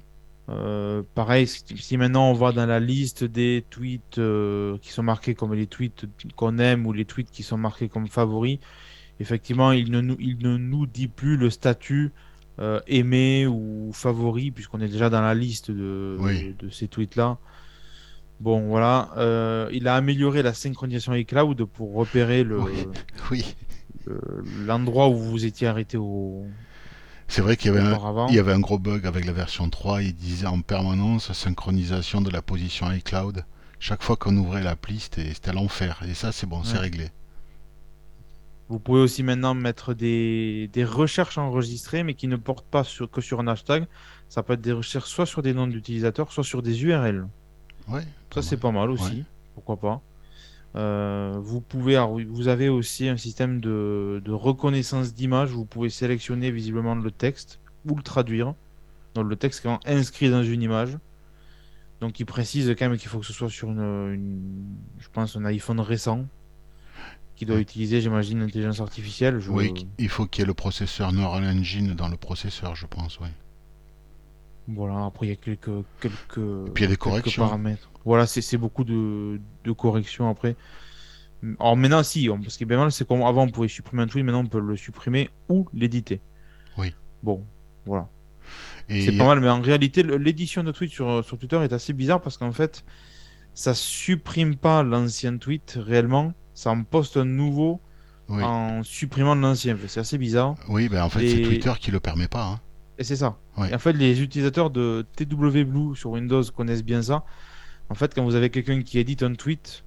Euh, 0.49 1.03
pareil, 1.15 1.47
si, 1.47 1.95
maintenant 1.97 2.29
on 2.29 2.33
va 2.33 2.51
dans 2.51 2.65
la 2.65 2.79
liste 2.81 3.23
des 3.23 3.63
tweets 3.69 4.17
euh, 4.17 4.77
qui 4.81 4.91
sont 4.91 5.01
marqués 5.03 5.35
comme 5.35 5.53
les 5.53 5.67
tweets 5.67 6.05
qu'on 6.35 6.57
aime 6.59 6.85
ou 6.85 6.91
les 6.91 7.05
tweets 7.05 7.31
qui 7.31 7.43
sont 7.43 7.57
marqués 7.57 7.87
comme 7.87 8.07
favoris, 8.09 8.59
effectivement, 9.21 9.71
il 9.71 9.89
ne 9.89 10.01
nous, 10.01 10.17
il 10.19 10.37
ne 10.39 10.57
nous 10.57 10.85
dit 10.85 11.07
plus 11.07 11.37
le 11.37 11.49
statut 11.49 12.11
euh, 12.59 12.81
aimé 12.87 13.47
ou 13.47 13.91
favori, 13.93 14.51
puisqu'on 14.51 14.81
est 14.81 14.89
déjà 14.89 15.09
dans 15.09 15.21
la 15.21 15.33
liste 15.33 15.71
de, 15.71 16.17
Oui. 16.19 16.53
de 16.59 16.69
ces 16.69 16.87
tweets-là. 16.89 17.37
Bon, 18.41 18.67
voilà. 18.67 19.09
Il 19.71 19.87
a 19.87 19.95
amélioré 19.95 20.41
la 20.43 20.53
synchronisation 20.53 21.13
iCloud 21.13 21.63
pour 21.63 21.93
repérer 21.93 22.43
le- 22.43 22.59
Oui. 22.59 22.85
Oui, 23.31 23.55
le- 24.05 24.43
l'endroit 24.65 25.07
où 25.07 25.15
vous 25.15 25.45
étiez 25.45 25.67
arrêté 25.67 25.95
au, 25.97 26.45
c'est 27.33 27.41
vrai 27.41 27.57
qu'il 27.57 27.73
y 27.73 27.75
avait 27.75 27.87
un, 27.87 27.93
auparavant. 27.93 28.27
il 28.27 28.35
y 28.35 28.39
avait 28.39 28.53
un 28.53 28.59
gros 28.59 28.77
bug 28.77 29.07
avec 29.07 29.25
la 29.25 29.33
version 29.33 29.67
3. 29.67 30.03
Il 30.03 30.13
disait 30.13 30.45
en 30.45 30.61
permanence 30.61 31.33
synchronisation 31.33 32.21
de 32.21 32.29
la 32.29 32.43
position 32.43 32.91
iCloud. 32.91 33.43
Chaque 33.79 34.03
fois 34.03 34.15
qu'on 34.17 34.37
ouvrait 34.37 34.61
l'appli, 34.61 34.99
c'était 34.99 35.51
l'enfer. 35.51 36.03
Et 36.07 36.13
ça, 36.13 36.31
c'est 36.31 36.45
bon, 36.45 36.63
c'est 36.63 36.77
réglé. 36.77 37.09
Vous 38.69 38.77
pouvez 38.77 39.01
aussi 39.01 39.23
maintenant 39.23 39.55
mettre 39.55 39.95
des, 39.95 40.69
des 40.73 40.85
recherches 40.85 41.39
enregistrées, 41.39 42.03
mais 42.03 42.13
qui 42.13 42.27
ne 42.27 42.35
portent 42.35 42.67
pas 42.67 42.83
sur, 42.83 43.09
que 43.09 43.19
sur 43.19 43.39
un 43.39 43.47
hashtag. 43.47 43.87
Ça 44.29 44.43
peut 44.43 44.53
être 44.53 44.61
des 44.61 44.71
recherches 44.71 45.09
soit 45.09 45.25
sur 45.25 45.41
des 45.41 45.55
noms 45.55 45.65
d'utilisateurs, 45.65 46.31
soit 46.31 46.43
sur 46.43 46.61
des 46.61 46.83
URL. 46.83 47.27
Ouais, 47.87 48.05
Ça, 48.31 48.43
c'est 48.43 48.57
pas 48.57 48.71
mal 48.71 48.91
aussi. 48.91 49.11
Ouais. 49.11 49.23
Pourquoi 49.55 49.77
pas. 49.77 50.01
Euh, 50.75 51.37
vous 51.39 51.61
pouvez, 51.61 51.99
vous 52.27 52.47
avez 52.47 52.67
aussi 52.69 53.07
un 53.07 53.17
système 53.17 53.61
de, 53.61 54.21
de 54.25 54.31
reconnaissance 54.31 55.13
d'image. 55.13 55.51
Vous 55.51 55.65
pouvez 55.65 55.89
sélectionner 55.89 56.49
visiblement 56.51 56.95
le 56.95 57.11
texte 57.11 57.59
ou 57.87 57.95
le 57.95 58.01
traduire. 58.03 58.53
Donc 59.15 59.27
le 59.29 59.35
texte 59.35 59.65
est 59.85 59.93
inscrit 59.93 60.29
dans 60.29 60.43
une 60.43 60.61
image. 60.63 60.97
Donc 62.01 62.19
il 62.19 62.25
précise 62.25 62.73
quand 62.77 62.89
même 62.89 62.97
qu'il 62.97 63.09
faut 63.09 63.19
que 63.19 63.25
ce 63.25 63.33
soit 63.33 63.49
sur 63.49 63.69
une, 63.69 63.79
une- 63.79 64.75
je 64.99 65.07
pense, 65.13 65.35
un 65.37 65.45
iPhone 65.45 65.79
récent 65.79 66.25
qui 67.35 67.45
doit 67.45 67.59
utiliser, 67.59 68.01
j'imagine, 68.01 68.39
l'intelligence 68.39 68.79
artificielle. 68.79 69.39
Je... 69.39 69.49
Oui, 69.51 69.73
il 69.97 70.09
faut 70.09 70.25
qu'il 70.25 70.41
y 70.41 70.43
ait 70.43 70.47
le 70.47 70.53
processeur 70.53 71.11
Neural 71.13 71.43
Engine 71.45 71.93
dans 71.93 72.07
le 72.07 72.17
processeur, 72.17 72.75
je 72.75 72.85
pense. 72.85 73.19
Oui. 73.19 73.27
Voilà, 74.67 75.05
après 75.05 75.25
il 75.27 75.29
y 75.29 75.33
a 75.33 75.35
quelques, 75.35 75.69
quelques, 75.99 76.35
puis 76.35 76.41
il 76.77 76.81
y 76.81 76.85
a 76.85 76.87
des 76.87 76.87
quelques 76.87 76.99
corrections. 76.99 77.43
paramètres. 77.43 77.89
Voilà, 78.05 78.25
c'est 78.27 78.57
beaucoup 78.57 78.83
de, 78.85 79.39
de 79.63 79.71
corrections 79.73 80.29
après. 80.29 80.55
Alors 81.59 81.75
maintenant, 81.75 82.03
si, 82.03 82.29
on- 82.29 82.41
ce 82.47 82.57
qui 82.57 82.63
est 82.63 82.67
bien 82.67 82.77
mal, 82.77 82.91
c'est 82.91 83.05
qu'avant 83.07 83.43
on 83.43 83.49
pouvait 83.49 83.67
supprimer 83.67 84.03
un 84.03 84.07
tweet, 84.07 84.23
maintenant 84.23 84.41
on 84.41 84.47
peut 84.47 84.61
le 84.61 84.77
supprimer 84.77 85.29
ou 85.49 85.67
l'éditer. 85.73 86.21
Oui. 86.77 86.93
Bon, 87.21 87.43
voilà. 87.85 88.07
C'est 88.89 89.17
pas 89.17 89.25
mal, 89.25 89.39
mais 89.39 89.49
en 89.49 89.61
réalité, 89.61 90.03
l'édition 90.03 90.63
de 90.63 90.71
tweet 90.71 90.91
sur, 90.91 91.23
sur 91.25 91.37
Twitter 91.37 91.57
est 91.63 91.73
assez 91.73 91.93
bizarre 91.93 92.21
parce 92.21 92.37
qu'en 92.37 92.51
fait, 92.51 92.83
ça 93.53 93.73
supprime 93.73 94.55
pas 94.55 94.83
l'ancien 94.83 95.37
tweet 95.37 95.77
réellement, 95.79 96.33
ça 96.53 96.71
en 96.71 96.83
poste 96.83 97.17
un 97.17 97.25
nouveau 97.25 97.81
oui, 98.29 98.41
en 98.43 98.83
supprimant 98.83 99.35
l'ancien. 99.35 99.77
C'est 99.87 99.99
assez 99.99 100.17
bizarre. 100.17 100.55
oui 100.69 100.87
ben 100.89 101.03
en 101.03 101.09
fait, 101.09 101.27
c'est 101.29 101.41
Twitter 101.41 101.73
qui 101.79 101.91
le 101.91 101.99
permet 101.99 102.27
pas. 102.27 102.45
hein. 102.45 102.59
Et 102.99 103.03
c'est 103.03 103.15
ça. 103.15 103.37
Ouais. 103.57 103.71
Et 103.71 103.75
en 103.75 103.79
fait, 103.79 103.93
les 103.93 104.21
utilisateurs 104.21 104.69
de 104.69 105.05
TW 105.15 105.63
Blue 105.63 105.95
sur 105.95 106.11
Windows 106.11 106.43
connaissent 106.55 106.83
bien 106.83 107.01
ça. 107.01 107.23
En 107.89 107.95
fait, 107.95 108.13
quand 108.13 108.23
vous 108.23 108.35
avez 108.35 108.49
quelqu'un 108.49 108.81
qui 108.81 108.99
édite 108.99 109.23
un 109.23 109.33
tweet, 109.33 109.83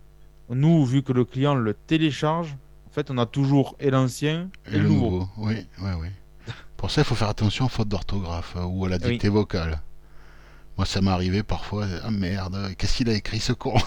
nous, 0.50 0.84
vu 0.84 1.02
que 1.02 1.12
le 1.12 1.24
client 1.24 1.54
le 1.54 1.74
télécharge, 1.74 2.56
en 2.86 2.90
fait, 2.90 3.10
on 3.10 3.18
a 3.18 3.26
toujours 3.26 3.76
et 3.80 3.90
l'ancien 3.90 4.48
et, 4.70 4.76
Et 4.76 4.78
le 4.78 4.88
nouveau. 4.88 5.28
Oui, 5.36 5.66
oui, 5.80 5.90
oui. 6.00 6.08
Pour 6.76 6.90
ça, 6.90 7.02
il 7.02 7.04
faut 7.04 7.14
faire 7.14 7.28
attention 7.28 7.66
aux 7.66 7.70
fautes 7.70 7.88
d'orthographe 7.88 8.54
euh, 8.56 8.64
ou 8.64 8.84
à 8.84 8.88
la 8.88 8.96
Oui. 8.98 9.12
dictée 9.12 9.28
vocale. 9.28 9.80
Moi, 10.76 10.84
ça 10.84 11.00
m'est 11.00 11.10
arrivé 11.10 11.42
parfois. 11.42 11.86
Ah 12.04 12.10
merde, 12.10 12.74
qu'est-ce 12.76 12.96
qu'il 12.98 13.08
a 13.08 13.14
écrit 13.14 13.40
ce 13.40 13.54
con 13.54 13.74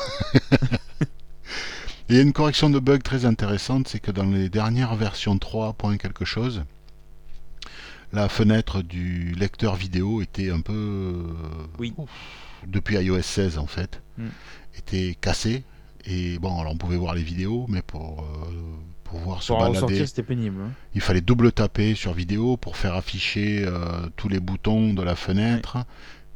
Il 2.09 2.15
y 2.15 2.19
a 2.19 2.23
une 2.23 2.33
correction 2.33 2.71
de 2.71 2.79
bug 2.79 3.03
très 3.03 3.25
intéressante, 3.25 3.87
c'est 3.87 3.99
que 3.99 4.09
dans 4.09 4.23
les 4.23 4.49
dernières 4.49 4.95
versions 4.95 5.37
3. 5.37 5.73
point 5.73 5.97
quelque 5.97 6.25
chose, 6.25 6.63
la 8.13 8.29
fenêtre 8.29 8.81
du 8.81 9.33
lecteur 9.35 9.75
vidéo 9.75 10.21
était 10.21 10.49
un 10.51 10.61
peu. 10.61 10.73
euh, 10.73 11.23
Oui. 11.79 11.93
ouf, 11.97 12.09
depuis 12.67 12.95
iOS 12.97 13.21
16 13.21 13.57
en 13.57 13.67
fait, 13.67 14.01
Mm. 14.17 14.27
était 14.77 15.15
cassée. 15.19 15.63
Et 16.05 16.39
bon, 16.39 16.59
alors 16.59 16.73
on 16.73 16.77
pouvait 16.77 16.97
voir 16.97 17.13
les 17.13 17.21
vidéos, 17.23 17.65
mais 17.69 17.81
pour 17.81 18.21
euh, 18.23 18.51
pouvoir 19.03 19.43
se 19.43 19.47
Pour 19.47 19.57
en 19.57 19.59
balader, 19.61 19.77
ressortir, 19.77 20.07
c'était 20.07 20.23
pénible. 20.23 20.61
hein. 20.61 20.71
il 20.95 21.01
fallait 21.01 21.21
double 21.21 21.51
taper 21.51 21.93
sur 21.95 22.13
vidéo 22.13 22.57
pour 22.57 22.77
faire 22.77 22.95
afficher 22.95 23.63
euh, 23.65 24.07
tous 24.15 24.29
les 24.29 24.39
boutons 24.39 24.93
de 24.93 25.01
la 25.03 25.15
fenêtre. 25.15 25.77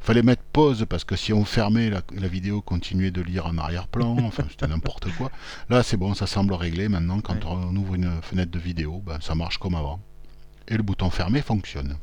Fallait 0.00 0.22
mettre 0.22 0.42
pause 0.52 0.84
parce 0.88 1.02
que 1.04 1.16
si 1.16 1.32
on 1.32 1.46
fermait 1.46 1.88
la, 1.88 2.02
la 2.14 2.28
vidéo, 2.28 2.60
continuait 2.60 3.10
de 3.10 3.22
lire 3.22 3.46
en 3.46 3.56
arrière-plan, 3.56 4.16
enfin 4.22 4.44
c'était 4.50 4.66
n'importe 4.68 5.10
quoi. 5.16 5.30
Là 5.70 5.82
c'est 5.82 5.96
bon, 5.96 6.12
ça 6.12 6.26
semble 6.26 6.52
réglé 6.52 6.88
maintenant. 6.90 7.20
Quand 7.20 7.34
Ouais. 7.36 7.40
on 7.46 7.74
ouvre 7.74 7.94
une 7.94 8.20
fenêtre 8.20 8.50
de 8.50 8.58
vidéo, 8.58 9.02
ben, 9.04 9.18
ça 9.22 9.34
marche 9.34 9.56
comme 9.58 9.74
avant. 9.74 9.98
Et 10.68 10.76
le 10.76 10.82
bouton 10.82 11.10
fermé 11.10 11.40
fonctionne. 11.42 11.96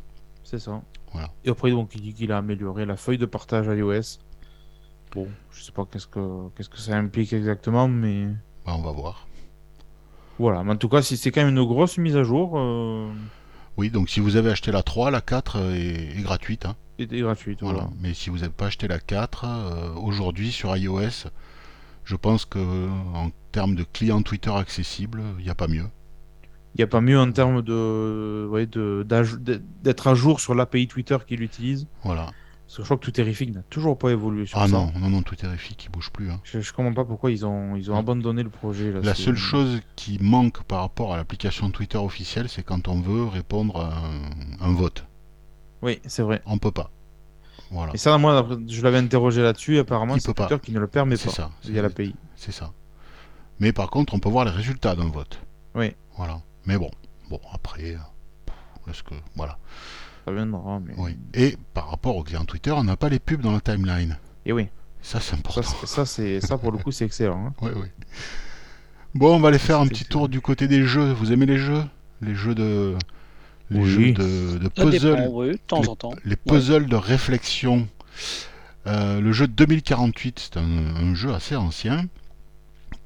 C'est 0.44 0.60
ça. 0.60 0.82
Voilà. 1.14 1.30
Et 1.46 1.50
après, 1.50 1.72
donc, 1.72 1.92
il 1.96 2.02
dit 2.02 2.14
qu'il 2.14 2.32
a 2.32 2.38
amélioré 2.38 2.86
la 2.86 2.96
feuille 2.98 3.18
de 3.18 3.26
partage 3.26 3.66
iOS. 3.68 4.20
Bon, 5.14 5.28
je 5.52 5.62
sais 5.64 5.72
pas 5.74 5.86
qu'est-ce 5.92 6.08
que 6.08 6.48
qu'est-ce 6.56 6.70
que 6.70 6.78
ça 6.78 6.96
implique 6.98 7.34
exactement, 7.34 7.88
mais 7.90 8.26
Ben, 8.66 8.74
on 8.74 8.82
va 8.82 8.92
voir. 8.92 9.28
voilà. 10.40 10.64
Mais 10.64 10.72
en 10.72 10.76
tout 10.78 10.88
cas, 10.90 11.02
si 11.02 11.18
c'est 11.18 11.32
quand 11.32 11.44
même 11.44 11.56
une 11.58 11.66
grosse 11.66 11.98
mise 11.98 12.16
à 12.16 12.24
jour, 12.24 12.54
euh, 12.58 13.10
Oui, 13.78 13.90
donc 13.90 14.10
si 14.10 14.20
vous 14.22 14.38
avez 14.38 14.50
acheté 14.52 14.72
la 14.72 14.84
3, 14.84 15.12
la 15.12 15.20
4 15.22 15.58
est, 15.74 16.18
est 16.18 16.22
gratuite. 16.22 16.66
hein. 16.66 16.76
et 16.98 17.06
gratuite. 17.22 17.60
Voilà. 17.62 17.80
Voilà. 17.80 17.94
Mais 18.00 18.14
si 18.14 18.30
vous 18.30 18.38
n'avez 18.38 18.54
pas 18.54 18.68
acheté 18.68 18.88
la 18.88 19.00
4, 19.00 19.44
euh, 19.46 19.94
aujourd'hui 19.96 20.52
sur 20.52 20.76
iOS, 20.78 21.28
je 22.06 22.16
pense 22.16 22.46
que 22.46 22.60
en 23.14 23.32
termes 23.52 23.76
de 23.76 23.84
client 23.84 24.22
Twitter 24.22 24.52
accessible, 24.52 25.24
il 25.40 25.44
n'y 25.44 25.50
a 25.52 25.56
pas 25.56 25.68
mieux. 25.68 25.88
Il 26.76 26.78
n'y 26.80 26.84
a 26.84 26.88
pas 26.88 27.02
mieux 27.02 27.20
en 27.20 27.32
termes 27.32 27.62
de, 27.62 28.48
ouais, 28.50 28.66
d'être 28.66 30.08
à 30.08 30.16
jour 30.16 30.40
sur 30.40 30.56
l'API 30.56 30.88
Twitter 30.88 31.18
qu'il 31.28 31.42
utilise. 31.42 31.88
Voilà. 32.04 32.32
Parce 32.66 32.78
que 32.78 32.84
je 32.84 32.88
crois 32.88 32.98
que 32.98 33.04
Twitterific 33.04 33.54
n'a 33.54 33.64
toujours 33.64 33.98
pas 33.98 34.12
évolué 34.12 34.46
sur 34.46 34.58
Ah 34.58 34.68
ça. 34.68 34.72
non, 34.74 34.94
non, 34.98 35.10
non, 35.10 35.22
tout 35.24 35.36
terrifique, 35.36 35.76
qui 35.76 35.90
bouge 35.90 36.10
plus. 36.12 36.32
hein. 36.32 36.40
Je, 36.46 36.62
je 36.62 36.72
comprends 36.72 36.94
pas 36.94 37.04
pourquoi 37.04 37.30
ils 37.32 37.46
ont, 37.46 37.76
ils 37.76 37.92
ont 37.92 37.98
abandonné 37.98 38.44
le 38.44 38.50
projet. 38.50 38.94
Là, 38.94 39.02
La 39.04 39.14
c'est- 39.14 39.24
seule 39.24 39.36
chose 39.36 39.82
qui 39.98 40.18
manque 40.22 40.64
par 40.64 40.80
rapport 40.80 41.14
à 41.14 41.18
l'application 41.18 41.70
Twitter 41.72 41.98
officielle, 41.98 42.48
c'est 42.48 42.64
quand 42.64 42.88
on 42.88 43.02
veut 43.02 43.26
répondre 43.26 43.76
à 43.82 43.98
un, 44.64 44.66
un 44.70 44.74
vote. 44.74 45.06
Oui, 45.82 46.00
c'est 46.06 46.22
vrai. 46.24 46.42
On 46.46 46.58
peut 46.58 46.72
pas. 46.72 46.92
Voilà. 47.72 47.94
Et 47.94 47.98
ça, 47.98 48.18
moi, 48.18 48.48
je 48.68 48.82
l'avais 48.82 49.00
interrogé 49.00 49.42
là-dessus, 49.42 49.78
apparemment, 49.80 50.16
Il 50.16 50.22
c'est 50.22 50.30
peut 50.30 50.34
pas. 50.34 50.48
Twitter 50.48 50.66
qui 50.66 50.72
ne 50.72 50.80
le 50.80 50.88
permet 50.88 51.18
C'est 51.18 51.28
pas. 51.28 51.36
ça. 51.36 51.52
via 51.66 51.74
c'est- 51.76 51.82
l'API. 51.82 52.16
C'est 52.38 52.54
ça. 52.54 52.72
Mais 53.60 53.74
par 53.74 53.90
contre, 53.90 54.14
on 54.14 54.20
peut 54.20 54.30
voir 54.30 54.46
les 54.46 54.52
résultats 54.52 54.96
d'un 54.96 55.10
vote. 55.10 55.42
Oui. 55.76 55.94
Voilà. 56.16 56.42
Mais 56.66 56.78
bon, 56.78 56.92
bon 57.30 57.40
après, 57.54 57.96
est-ce 58.90 59.04
que 59.04 59.16
voilà. 59.36 59.58
Ça 60.26 60.32
viendra, 60.32 60.80
mais. 60.80 60.94
Oui. 60.98 61.18
Et 61.34 61.58
par 61.74 61.90
rapport 61.90 62.16
au 62.16 62.24
client 62.24 62.46
Twitter, 62.46 62.72
on 62.72 62.84
n'a 62.84 62.96
pas 62.98 63.10
les 63.10 63.20
pubs 63.20 63.42
dans 63.42 63.52
la 63.52 63.62
timeline. 63.62 64.18
Et 64.46 64.52
oui, 64.54 64.68
Ça, 65.02 65.20
c'est 65.20 65.36
important. 65.36 65.62
ça, 65.86 66.06
c'est, 66.06 66.42
ça 66.42 66.58
pour 66.58 66.72
le 66.72 66.78
coup, 66.78 66.92
c'est 66.92 67.06
excellent. 67.06 67.48
hein. 67.48 67.54
Oui, 67.62 67.72
oui. 67.76 67.88
Bon, 69.14 69.36
on 69.36 69.40
va 69.40 69.50
aller 69.50 69.58
faire 69.60 69.80
un 69.80 69.88
petit 69.88 70.06
tour 70.06 70.30
du 70.30 70.40
côté 70.42 70.68
des 70.68 70.84
jeux. 70.86 71.12
Vous 71.12 71.32
aimez 71.34 71.46
les 71.46 71.58
jeux? 71.58 71.84
Les 72.22 72.36
jeux 72.36 72.54
de, 72.56 72.96
les 73.72 73.80
Oui. 73.80 73.90
jeux 73.90 74.12
de, 74.14 74.68
puzzle, 74.70 75.16
dépend, 75.18 75.28
oui, 75.32 75.52
de 75.52 75.58
temps 75.58 75.82
en 75.88 75.96
temps. 75.96 76.14
les 76.24 76.36
puzzles 76.36 76.86
de 76.88 76.96
réflexion. 76.96 77.88
Euh, 78.88 79.20
le 79.20 79.32
jeu 79.32 79.48
de 79.48 79.54
2048, 79.54 80.40
c'est 80.40 80.58
un, 80.58 80.96
un 80.96 81.14
jeu 81.16 81.34
assez 81.34 81.56
ancien. 81.56 82.06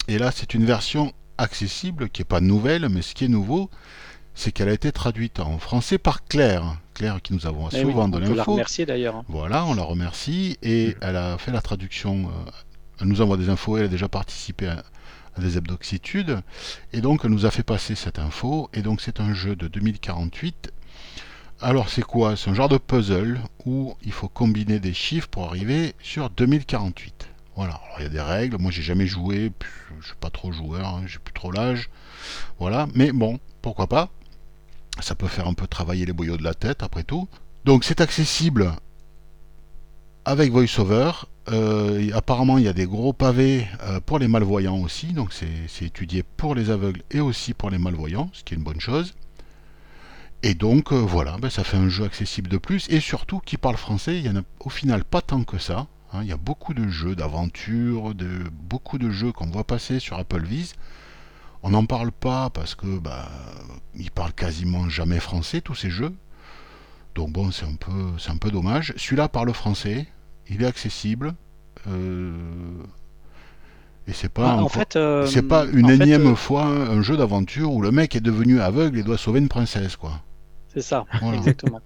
Et 0.07 0.17
là, 0.17 0.31
c'est 0.31 0.53
une 0.53 0.65
version 0.65 1.11
accessible 1.37 2.09
qui 2.09 2.21
est 2.21 2.25
pas 2.25 2.41
nouvelle, 2.41 2.89
mais 2.89 3.01
ce 3.01 3.13
qui 3.13 3.25
est 3.25 3.29
nouveau, 3.29 3.69
c'est 4.33 4.51
qu'elle 4.51 4.69
a 4.69 4.73
été 4.73 4.91
traduite 4.91 5.39
en 5.39 5.57
français 5.59 5.97
par 5.97 6.25
Claire. 6.25 6.77
Claire 6.93 7.21
qui 7.21 7.33
nous 7.33 7.45
avons 7.47 7.69
Eh 7.71 7.77
oui, 7.83 7.91
souvent 7.91 8.05
on 8.05 8.07
de 8.09 8.19
peut 8.19 8.29
la 8.29 8.35
l'info. 8.35 8.51
remercier 8.53 8.85
d'ailleurs. 8.85 9.23
Voilà, 9.27 9.65
on 9.65 9.73
la 9.73 9.83
remercie 9.83 10.57
et 10.61 10.95
elle 11.01 11.15
a 11.15 11.37
fait 11.37 11.51
la 11.51 11.61
traduction. 11.61 12.29
euh, 12.29 12.51
elle 13.01 13.07
nous 13.07 13.21
envoie 13.21 13.35
des 13.37 13.49
infos, 13.49 13.77
elle 13.77 13.85
a 13.85 13.89
déjà 13.89 14.07
participé 14.07 14.67
à, 14.67 14.83
à 15.37 15.41
des 15.41 15.57
hebdoxitudes 15.57 16.39
et 16.93 17.01
donc 17.01 17.21
elle 17.25 17.31
nous 17.31 17.45
a 17.45 17.51
fait 17.51 17.63
passer 17.63 17.95
cette 17.95 18.19
info. 18.19 18.69
Et 18.73 18.81
donc 18.81 19.01
c'est 19.01 19.19
un 19.19 19.33
jeu 19.33 19.55
de 19.57 19.67
2048. 19.67 20.71
Alors 21.61 21.89
c'est 21.89 22.01
quoi? 22.03 22.35
C'est 22.37 22.49
un 22.49 22.53
genre 22.53 22.69
de 22.69 22.77
puzzle 22.77 23.39
où 23.65 23.95
il 24.05 24.11
faut 24.11 24.27
combiner 24.29 24.79
des 24.79 24.93
chiffres 24.93 25.27
pour 25.29 25.45
arriver 25.45 25.95
sur 26.01 26.29
2048. 26.29 27.29
Voilà, 27.55 27.79
il 27.97 28.03
y 28.03 28.05
a 28.05 28.09
des 28.09 28.21
règles. 28.21 28.57
Moi 28.59 28.71
j'ai 28.71 28.81
jamais 28.81 29.07
joué, 29.07 29.51
je 30.01 30.07
suis 30.07 30.15
pas 30.15 30.29
trop 30.29 30.51
joueur, 30.51 30.85
hein, 30.85 31.03
j'ai 31.07 31.19
plus 31.19 31.33
trop 31.33 31.51
l'âge. 31.51 31.89
Voilà, 32.59 32.87
mais 32.93 33.11
bon, 33.11 33.39
pourquoi 33.61 33.87
pas 33.87 34.09
Ça 34.99 35.15
peut 35.15 35.27
faire 35.27 35.47
un 35.47 35.53
peu 35.53 35.67
travailler 35.67 36.05
les 36.05 36.13
boyaux 36.13 36.37
de 36.37 36.43
la 36.43 36.53
tête 36.53 36.83
après 36.83 37.03
tout. 37.03 37.27
Donc 37.63 37.83
c'est 37.83 38.01
accessible 38.01 38.73
avec 40.25 40.51
VoiceOver. 40.51 41.11
Euh, 41.47 42.09
apparemment, 42.13 42.57
il 42.57 42.65
y 42.65 42.67
a 42.67 42.73
des 42.73 42.87
gros 42.87 43.13
pavés 43.13 43.67
euh, 43.83 43.99
pour 43.99 44.19
les 44.19 44.27
malvoyants 44.27 44.79
aussi. 44.79 45.13
Donc 45.13 45.31
c'est 45.31 45.47
c'est 45.67 45.85
étudié 45.85 46.23
pour 46.23 46.55
les 46.55 46.69
aveugles 46.71 47.03
et 47.11 47.21
aussi 47.21 47.53
pour 47.53 47.69
les 47.69 47.77
malvoyants, 47.77 48.29
ce 48.33 48.43
qui 48.43 48.53
est 48.53 48.57
une 48.57 48.63
bonne 48.63 48.81
chose. 48.81 49.13
Et 50.43 50.53
donc 50.55 50.91
euh, 50.91 50.97
voilà, 50.97 51.37
ben, 51.37 51.49
ça 51.49 51.63
fait 51.63 51.77
un 51.77 51.89
jeu 51.89 52.03
accessible 52.03 52.49
de 52.49 52.57
plus. 52.57 52.87
Et 52.89 52.99
surtout 52.99 53.39
qui 53.39 53.57
parle 53.57 53.77
français, 53.77 54.17
il 54.17 54.25
y 54.25 54.29
en 54.29 54.35
a 54.35 54.41
au 54.59 54.69
final 54.69 55.03
pas 55.03 55.21
tant 55.21 55.43
que 55.43 55.57
ça. 55.57 55.87
Hein. 56.15 56.19
il 56.23 56.27
y 56.27 56.33
a 56.33 56.37
beaucoup 56.37 56.73
de 56.73 56.87
jeux 56.87 57.15
d'aventure, 57.15 58.15
de, 58.15 58.43
beaucoup 58.51 58.97
de 58.97 59.09
jeux 59.09 59.31
qu'on 59.31 59.47
voit 59.47 59.63
passer 59.65 59.99
sur 59.99 60.17
Apple 60.17 60.43
Vis. 60.43 60.73
On 61.63 61.71
n'en 61.71 61.85
parle 61.85 62.11
pas 62.11 62.49
parce 62.49 62.75
que 62.75 62.99
bah, 62.99 63.29
ils 63.95 64.11
parlent 64.11 64.33
quasiment 64.33 64.87
jamais 64.89 65.19
français 65.19 65.61
tous 65.61 65.75
ces 65.75 65.89
jeux. 65.89 66.13
Donc 67.15 67.31
bon, 67.31 67.51
c'est 67.51 67.65
un 67.65 67.75
peu, 67.75 68.11
c'est 68.19 68.31
un 68.31 68.37
peu 68.37 68.51
dommage. 68.51 68.93
Celui-là 68.97 69.29
parle 69.29 69.51
français, 69.53 70.07
il 70.49 70.61
est 70.61 70.67
accessible. 70.67 71.33
euh, 71.87 72.31
et 74.07 74.13
c'est 74.13 74.29
pas, 74.29 74.57
Ah, 74.59 74.63
en 74.63 74.69
fait, 74.69 74.95
euh, 74.95 75.25
c'est 75.25 75.41
pas 75.41 75.65
une 75.65 75.87
fait, 75.87 75.95
énième 75.95 76.27
euh, 76.27 76.35
fois 76.35 76.65
un 76.65 77.01
jeu 77.01 77.17
d'aventure 77.17 77.73
où 77.73 77.81
le 77.81 77.91
mec 77.91 78.15
est 78.15 78.21
devenu 78.21 78.61
aveugle 78.61 78.99
et 78.99 79.03
doit 79.03 79.17
sauver 79.17 79.39
une 79.39 79.49
princesse, 79.49 79.95
quoi. 79.95 80.21
C'est 80.75 80.81
ça, 80.81 81.05
Voilà. 81.21 81.37
exactement. 81.37 81.79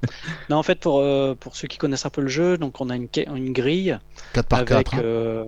non, 0.49 0.57
en 0.57 0.63
fait, 0.63 0.79
pour, 0.79 0.97
euh, 0.99 1.35
pour 1.39 1.55
ceux 1.55 1.67
qui 1.67 1.77
connaissent 1.77 2.05
un 2.07 2.09
peu 2.09 2.21
le 2.21 2.27
jeu, 2.27 2.57
donc 2.57 2.81
on 2.81 2.89
a 2.89 2.95
une, 2.95 3.07
une 3.35 3.53
grille 3.53 3.99
4 4.33 4.47
par 4.47 4.59
avec 4.59 4.69
4. 4.69 4.95
hein. 4.95 5.01
euh, 5.03 5.45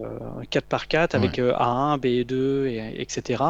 4 0.51 0.65
par 0.65 0.87
4 0.87 1.15
avec 1.15 1.39
euh, 1.39 1.53
A1, 1.53 1.99
B2, 1.99 2.67
et, 2.67 3.01
etc. 3.01 3.43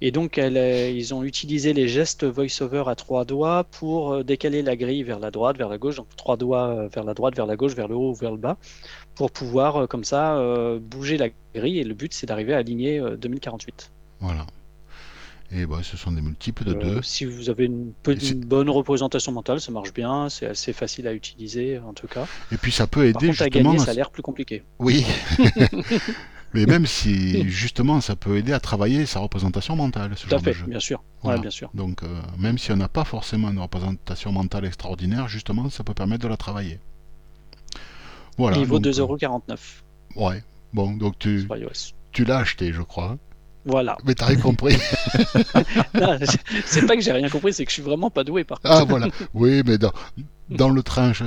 Et 0.00 0.12
donc, 0.12 0.38
elle 0.38 0.56
ils 0.94 1.12
ont 1.14 1.24
utilisé 1.24 1.72
les 1.72 1.88
gestes 1.88 2.24
voice-over 2.24 2.84
à 2.86 2.94
trois 2.94 3.24
doigts 3.24 3.64
pour 3.64 4.12
euh, 4.12 4.22
décaler 4.22 4.62
la 4.62 4.76
grille 4.76 5.02
vers 5.02 5.18
la 5.18 5.32
droite, 5.32 5.58
vers 5.58 5.68
la 5.68 5.78
gauche, 5.78 5.96
donc 5.96 6.06
trois 6.16 6.36
doigts 6.36 6.86
vers 6.94 7.02
la 7.04 7.14
droite, 7.14 7.34
vers 7.34 7.46
la 7.46 7.56
gauche, 7.56 7.74
vers 7.74 7.88
le 7.88 7.96
haut 7.96 8.10
ou 8.10 8.14
vers 8.14 8.30
le 8.30 8.36
bas, 8.38 8.56
pour 9.16 9.30
pouvoir, 9.32 9.88
comme 9.88 10.04
ça, 10.04 10.38
bouger 10.80 11.16
la 11.18 11.28
grille. 11.54 11.80
Et 11.80 11.84
le 11.84 11.94
but, 11.94 12.12
c'est 12.14 12.26
d'arriver 12.26 12.54
à 12.54 12.58
aligner 12.58 13.00
euh, 13.00 13.16
2048. 13.16 13.90
Voilà. 14.20 14.46
Et 15.56 15.66
bah, 15.66 15.78
ce 15.82 15.96
sont 15.96 16.10
des 16.10 16.20
multiples 16.20 16.64
de 16.64 16.74
Euh, 16.74 16.94
2. 16.96 17.02
si 17.02 17.24
vous 17.24 17.48
avez 17.48 17.66
une, 17.66 17.92
bonne 18.46 18.68
représentation 18.68 19.30
mentale, 19.30 19.60
ça 19.60 19.70
marche 19.70 19.92
bien, 19.94 20.28
c'est 20.28 20.46
assez 20.46 20.72
facile 20.72 21.06
à 21.06 21.14
utiliser 21.14 21.78
en 21.78 21.92
tout 21.94 22.08
cas. 22.08 22.26
Et 22.50 22.56
puis 22.56 22.72
ça 22.72 22.86
peut 22.88 23.00
Par 23.12 23.22
aider 23.22 23.28
contre, 23.28 23.42
à 23.42 23.44
justement. 23.46 23.70
gagner, 23.70 23.82
à- 23.82 23.84
ça 23.84 23.90
a 23.92 23.94
l'air 23.94 24.10
plus 24.10 24.22
compliqué. 24.22 24.64
Oui. 24.80 25.06
Mais 26.54 26.66
même 26.66 26.86
si 26.86 27.48
justement 27.48 28.00
ça 28.00 28.14
peut 28.16 28.36
aider 28.36 28.52
à 28.52 28.60
travailler 28.60 29.06
sa 29.06 29.20
représentation 29.20 29.74
mentale, 29.76 30.12
ce 30.16 30.26
Tout 30.26 30.34
à 30.34 30.38
genre 30.38 30.42
de 30.42 30.52
jeu. 30.52 30.66
bien 30.66 30.80
sûr. 30.80 31.02
Voilà. 31.22 31.38
Ouais, 31.38 31.42
bien 31.42 31.50
sûr. 31.50 31.70
Donc 31.74 32.02
euh, 32.02 32.20
même 32.38 32.58
si 32.58 32.70
on 32.72 32.76
n'a 32.76 32.88
pas 32.88 33.04
forcément 33.04 33.50
une 33.50 33.58
représentation 33.58 34.32
mentale 34.32 34.64
extraordinaire, 34.64 35.28
justement 35.28 35.68
ça 35.70 35.84
peut 35.84 35.94
permettre 35.94 36.22
de 36.24 36.28
la 36.28 36.36
travailler. 36.36 36.78
Voilà. 38.38 38.56
Il 38.58 38.66
vaut 38.66 38.78
donc, 38.80 38.92
2,49€ 38.94 39.40
euh, 39.50 39.56
Ouais. 40.16 40.42
Bon, 40.72 40.92
donc 40.96 41.18
tu 41.18 41.46
l'as 42.24 42.38
acheté, 42.38 42.72
je 42.72 42.82
crois. 42.82 43.16
Voilà. 43.66 43.96
Mais 44.04 44.14
t'as 44.14 44.26
rien 44.26 44.38
compris. 44.40 44.76
C'est 46.66 46.86
pas 46.86 46.96
que 46.96 47.02
j'ai 47.02 47.12
rien 47.12 47.28
compris, 47.28 47.52
c'est 47.52 47.64
que 47.64 47.70
je 47.70 47.74
suis 47.74 47.82
vraiment 47.82 48.10
pas 48.10 48.24
doué 48.24 48.44
par 48.44 48.60
contre. 48.60 48.74
ah 48.74 48.84
voilà. 48.84 49.08
Oui, 49.32 49.62
mais 49.64 49.78
dans, 49.78 49.92
dans 50.50 50.68
le 50.70 50.82
train, 50.82 51.12
je- 51.12 51.24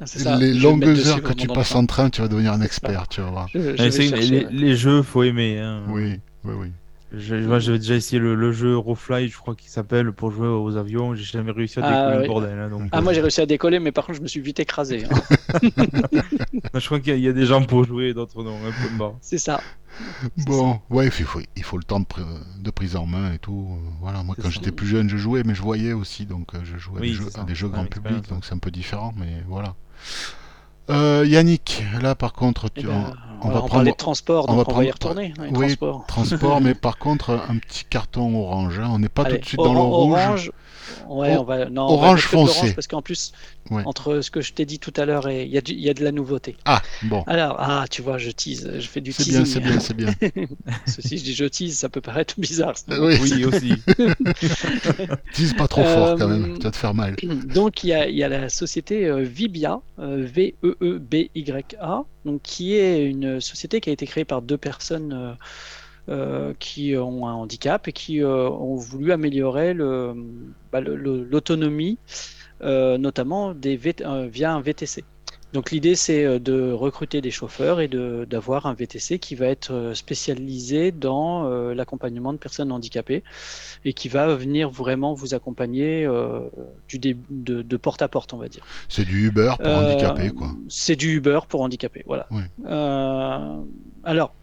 Ah, 0.00 0.06
ça, 0.06 0.36
les 0.36 0.54
longues 0.54 0.84
heures 0.84 1.22
que 1.22 1.32
tu 1.32 1.46
passes 1.48 1.74
en 1.74 1.84
train, 1.86 2.10
tu 2.10 2.20
vas 2.22 2.28
devenir 2.28 2.52
un 2.52 2.60
expert, 2.62 3.08
tu 3.08 3.20
vas 3.20 3.30
voir. 3.30 3.48
Je- 3.52 3.76
je 3.76 3.82
les, 3.82 4.08
les- 4.26 4.46
les 4.50 4.76
jeux, 4.76 5.02
faut 5.02 5.22
aimer. 5.24 5.58
hein. 5.58 5.82
Oui, 5.88 6.20
oui, 6.44 6.54
oui. 6.56 6.68
Je, 7.12 7.34
moi, 7.34 7.58
j'avais 7.58 7.78
déjà 7.78 7.96
essayé 7.96 8.20
le, 8.20 8.34
le 8.36 8.52
jeu 8.52 8.72
Eurofly, 8.72 9.28
je 9.28 9.36
crois 9.36 9.56
qu'il 9.56 9.68
s'appelle, 9.70 10.12
pour 10.12 10.30
jouer 10.30 10.46
aux 10.46 10.76
avions. 10.76 11.14
J'ai 11.16 11.24
jamais 11.24 11.50
réussi 11.50 11.80
à 11.80 11.82
Ah, 11.84 11.90
décoller 11.96 12.16
oui. 12.18 12.22
le 12.22 12.28
bordel. 12.28 12.58
hein, 12.58 12.68
donc, 12.70 12.82
Ah, 12.92 13.00
moi 13.00 13.10
euh, 13.10 13.14
j'ai 13.14 13.20
réussi 13.20 13.40
à 13.40 13.46
décoller, 13.46 13.80
mais 13.80 13.90
par 13.92 14.06
contre 14.06 14.18
je 14.18 14.22
me 14.22 14.28
suis 14.28 14.40
vite 14.40 14.60
écrasé. 14.60 15.04
hein. 15.04 15.60
je 16.74 16.86
crois 16.86 17.00
qu'il 17.00 17.08
y, 17.08 17.12
a- 17.12 17.16
il 17.16 17.22
y 17.24 17.28
a 17.28 17.32
des 17.32 17.46
gens 17.46 17.62
pour 17.64 17.84
jouer, 17.84 18.14
d'autres 18.14 18.42
non. 18.44 18.64
Un 18.64 18.70
peu 18.72 18.88
mort. 18.88 19.18
C'est 19.20 19.38
ça. 19.38 19.60
Bon, 20.46 20.80
ouais, 20.88 21.06
il 21.06 21.12
faut, 21.12 21.40
il 21.56 21.62
faut 21.64 21.76
le 21.76 21.82
temps 21.84 22.00
de, 22.00 22.04
pri- 22.06 22.24
de 22.60 22.70
prise 22.70 22.96
en 22.96 23.06
main 23.06 23.32
et 23.32 23.38
tout. 23.38 23.68
Voilà, 24.00 24.22
moi 24.22 24.36
quand 24.40 24.48
j'étais 24.50 24.70
plus 24.70 24.86
jeune, 24.86 25.08
je 25.08 25.16
jouais, 25.16 25.42
mais 25.44 25.54
je 25.54 25.62
voyais 25.62 25.92
aussi, 25.92 26.26
donc 26.26 26.54
euh, 26.54 26.60
je 26.64 26.78
jouais 26.78 26.98
à 26.98 27.00
Oui, 27.00 27.08
des 27.08 27.14
jeux, 27.14 27.26
à 27.34 27.44
des 27.44 27.54
jeux 27.54 27.68
grand 27.68 27.84
public, 27.86 28.28
donc 28.28 28.44
c'est 28.44 28.54
un 28.54 28.58
peu 28.58 28.70
différent, 28.70 29.12
mais 29.16 29.42
voilà. 29.48 29.74
Euh, 30.90 31.24
Yannick, 31.26 31.84
là 32.02 32.14
par 32.14 32.32
contre, 32.32 32.66
Eh 32.76 32.80
tu, 32.80 32.86
ben, 32.86 33.12
on, 33.42 33.46
on, 33.46 33.48
va, 33.50 33.58
prendre- 33.60 33.70
parlait 33.70 33.90
de 33.92 33.96
transport, 33.96 34.46
on 34.48 34.54
va 34.56 34.64
on 34.66 34.72
va 34.74 34.84
y 34.84 34.88
prendre- 34.90 34.92
retourner. 34.92 35.34
hein, 35.38 35.44
les 35.44 35.50
oui, 35.56 35.66
transports. 35.66 36.04
transport, 36.06 36.60
mais 36.62 36.74
par 36.74 36.98
contre 36.98 37.30
un 37.48 37.56
petit 37.58 37.84
carton 37.84 38.34
orange. 38.42 38.78
hein, 38.80 38.88
On 38.92 38.98
n'est 38.98 39.08
pas 39.08 39.22
Allez, 39.22 39.36
tout 39.36 39.40
de 39.42 39.46
suite 39.46 39.60
dans 39.60 39.72
le 39.74 39.80
rouge. 39.80 40.12
orange, 40.18 40.52
Ouais, 41.08 41.36
on 41.36 41.44
va. 41.44 41.68
Non, 41.70 41.82
on 41.88 41.96
va 41.96 42.06
orange 42.08 42.30
l'orange 42.32 42.50
foncé. 42.54 42.72
parce 42.74 42.86
qu'en 42.86 43.02
plus, 43.02 43.32
Ouais. 43.70 43.82
entre 43.84 44.20
ce 44.20 44.30
que 44.32 44.40
je 44.40 44.52
t'ai 44.52 44.64
dit 44.66 44.78
tout 44.80 44.92
à 44.96 45.04
l'heure 45.04 45.28
et 45.28 45.44
il 45.44 45.50
y, 45.50 45.56
a 45.56 45.60
du- 45.60 45.72
il 45.74 45.80
y 45.80 45.88
a 45.88 45.94
de 45.94 46.02
la 46.02 46.10
nouveauté. 46.10 46.56
Ah, 46.64 46.82
bon. 47.02 47.22
Alors, 47.28 47.56
ah, 47.60 47.84
tu 47.88 48.02
vois, 48.02 48.18
je 48.18 48.30
tease, 48.32 48.68
je 48.80 48.86
fais 48.88 49.00
du 49.00 49.12
C'est 49.12 49.22
teasing. 49.22 49.44
bien, 49.44 49.80
c'est 49.80 49.94
bien, 49.94 50.12
c'est 50.12 50.34
bien. 50.34 50.46
Parce 50.84 50.96
que 50.96 51.02
si 51.02 51.18
je 51.18 51.22
dis 51.24 51.34
je 51.34 51.44
tease, 51.44 51.76
ça 51.78 51.88
peut 51.88 52.00
paraître 52.00 52.34
bizarre. 52.38 52.76
ça. 52.76 53.00
Oui, 53.00 53.16
Oui, 53.22 53.44
aussi. 53.44 53.72
Dis 55.36 55.54
pas 55.54 55.68
trop 55.68 55.84
fort 55.84 56.16
quand 56.18 56.28
Euh, 56.28 56.38
même, 56.38 56.58
tu 56.58 56.64
vas 56.64 56.70
te 56.70 56.76
faire 56.76 56.94
mal. 56.94 57.16
Donc 57.54 57.84
il 57.84 57.88
y 57.90 57.92
a, 57.94 58.08
il 58.08 58.16
y 58.16 58.24
a 58.24 58.28
la 58.28 58.48
société 58.48 59.06
euh, 59.06 59.22
Vibia, 59.22 59.80
euh, 59.98 60.26
V-E-E-B-Y-A, 60.32 62.04
donc 62.24 62.42
qui 62.42 62.74
est 62.76 63.04
une 63.04 63.40
société 63.40 63.80
qui 63.80 63.90
a 63.90 63.92
été 63.92 64.06
créée 64.06 64.24
par 64.24 64.42
deux 64.42 64.58
personnes 64.58 65.12
euh, 65.12 65.30
euh, 65.30 65.34
qui 66.58 66.96
ont 66.96 67.26
un 67.26 67.34
handicap 67.34 67.88
et 67.88 67.92
qui 67.92 68.22
euh, 68.22 68.48
ont 68.50 68.76
voulu 68.76 69.12
améliorer 69.12 69.74
le- 69.74 70.14
bah, 70.72 70.80
le- 70.80 70.96
l'autonomie, 70.96 71.98
euh, 72.62 72.98
notamment 72.98 73.54
des 73.54 73.78
euh, 74.02 74.26
via 74.30 74.52
un 74.52 74.60
VTC. 74.60 75.04
Donc 75.52 75.72
l'idée 75.72 75.96
c'est 75.96 76.24
euh, 76.24 76.38
de 76.38 76.70
recruter 76.70 77.20
des 77.20 77.32
chauffeurs 77.32 77.80
et 77.80 77.88
d'avoir 77.88 78.66
un 78.66 78.74
VTC 78.74 79.18
qui 79.18 79.34
va 79.34 79.46
être 79.46 79.72
euh, 79.72 79.94
spécialisé 79.94 80.92
dans 80.92 81.46
euh, 81.46 81.74
l'accompagnement 81.74 82.32
de 82.32 82.38
personnes 82.38 82.70
handicapées 82.70 83.24
et 83.84 83.92
qui 83.92 84.08
va 84.08 84.32
venir 84.36 84.70
vraiment 84.70 85.12
vous 85.12 85.34
accompagner 85.34 86.04
euh, 86.06 86.40
du 86.88 87.00
dé- 87.00 87.16
de, 87.30 87.62
de 87.62 87.76
porte 87.76 88.00
à 88.02 88.08
porte, 88.08 88.32
on 88.32 88.36
va 88.38 88.48
dire. 88.48 88.64
C'est 88.88 89.04
du 89.04 89.26
Uber 89.26 89.54
pour 89.58 89.66
Euh, 89.66 89.76
handicapés, 89.76 90.30
quoi. 90.30 90.50
C'est 90.68 90.94
du 90.96 91.16
Uber 91.16 91.40
pour 91.48 91.62
handicapés, 91.62 92.04
voilà. 92.06 92.28
Euh, 92.66 93.60
alors, 94.04 94.34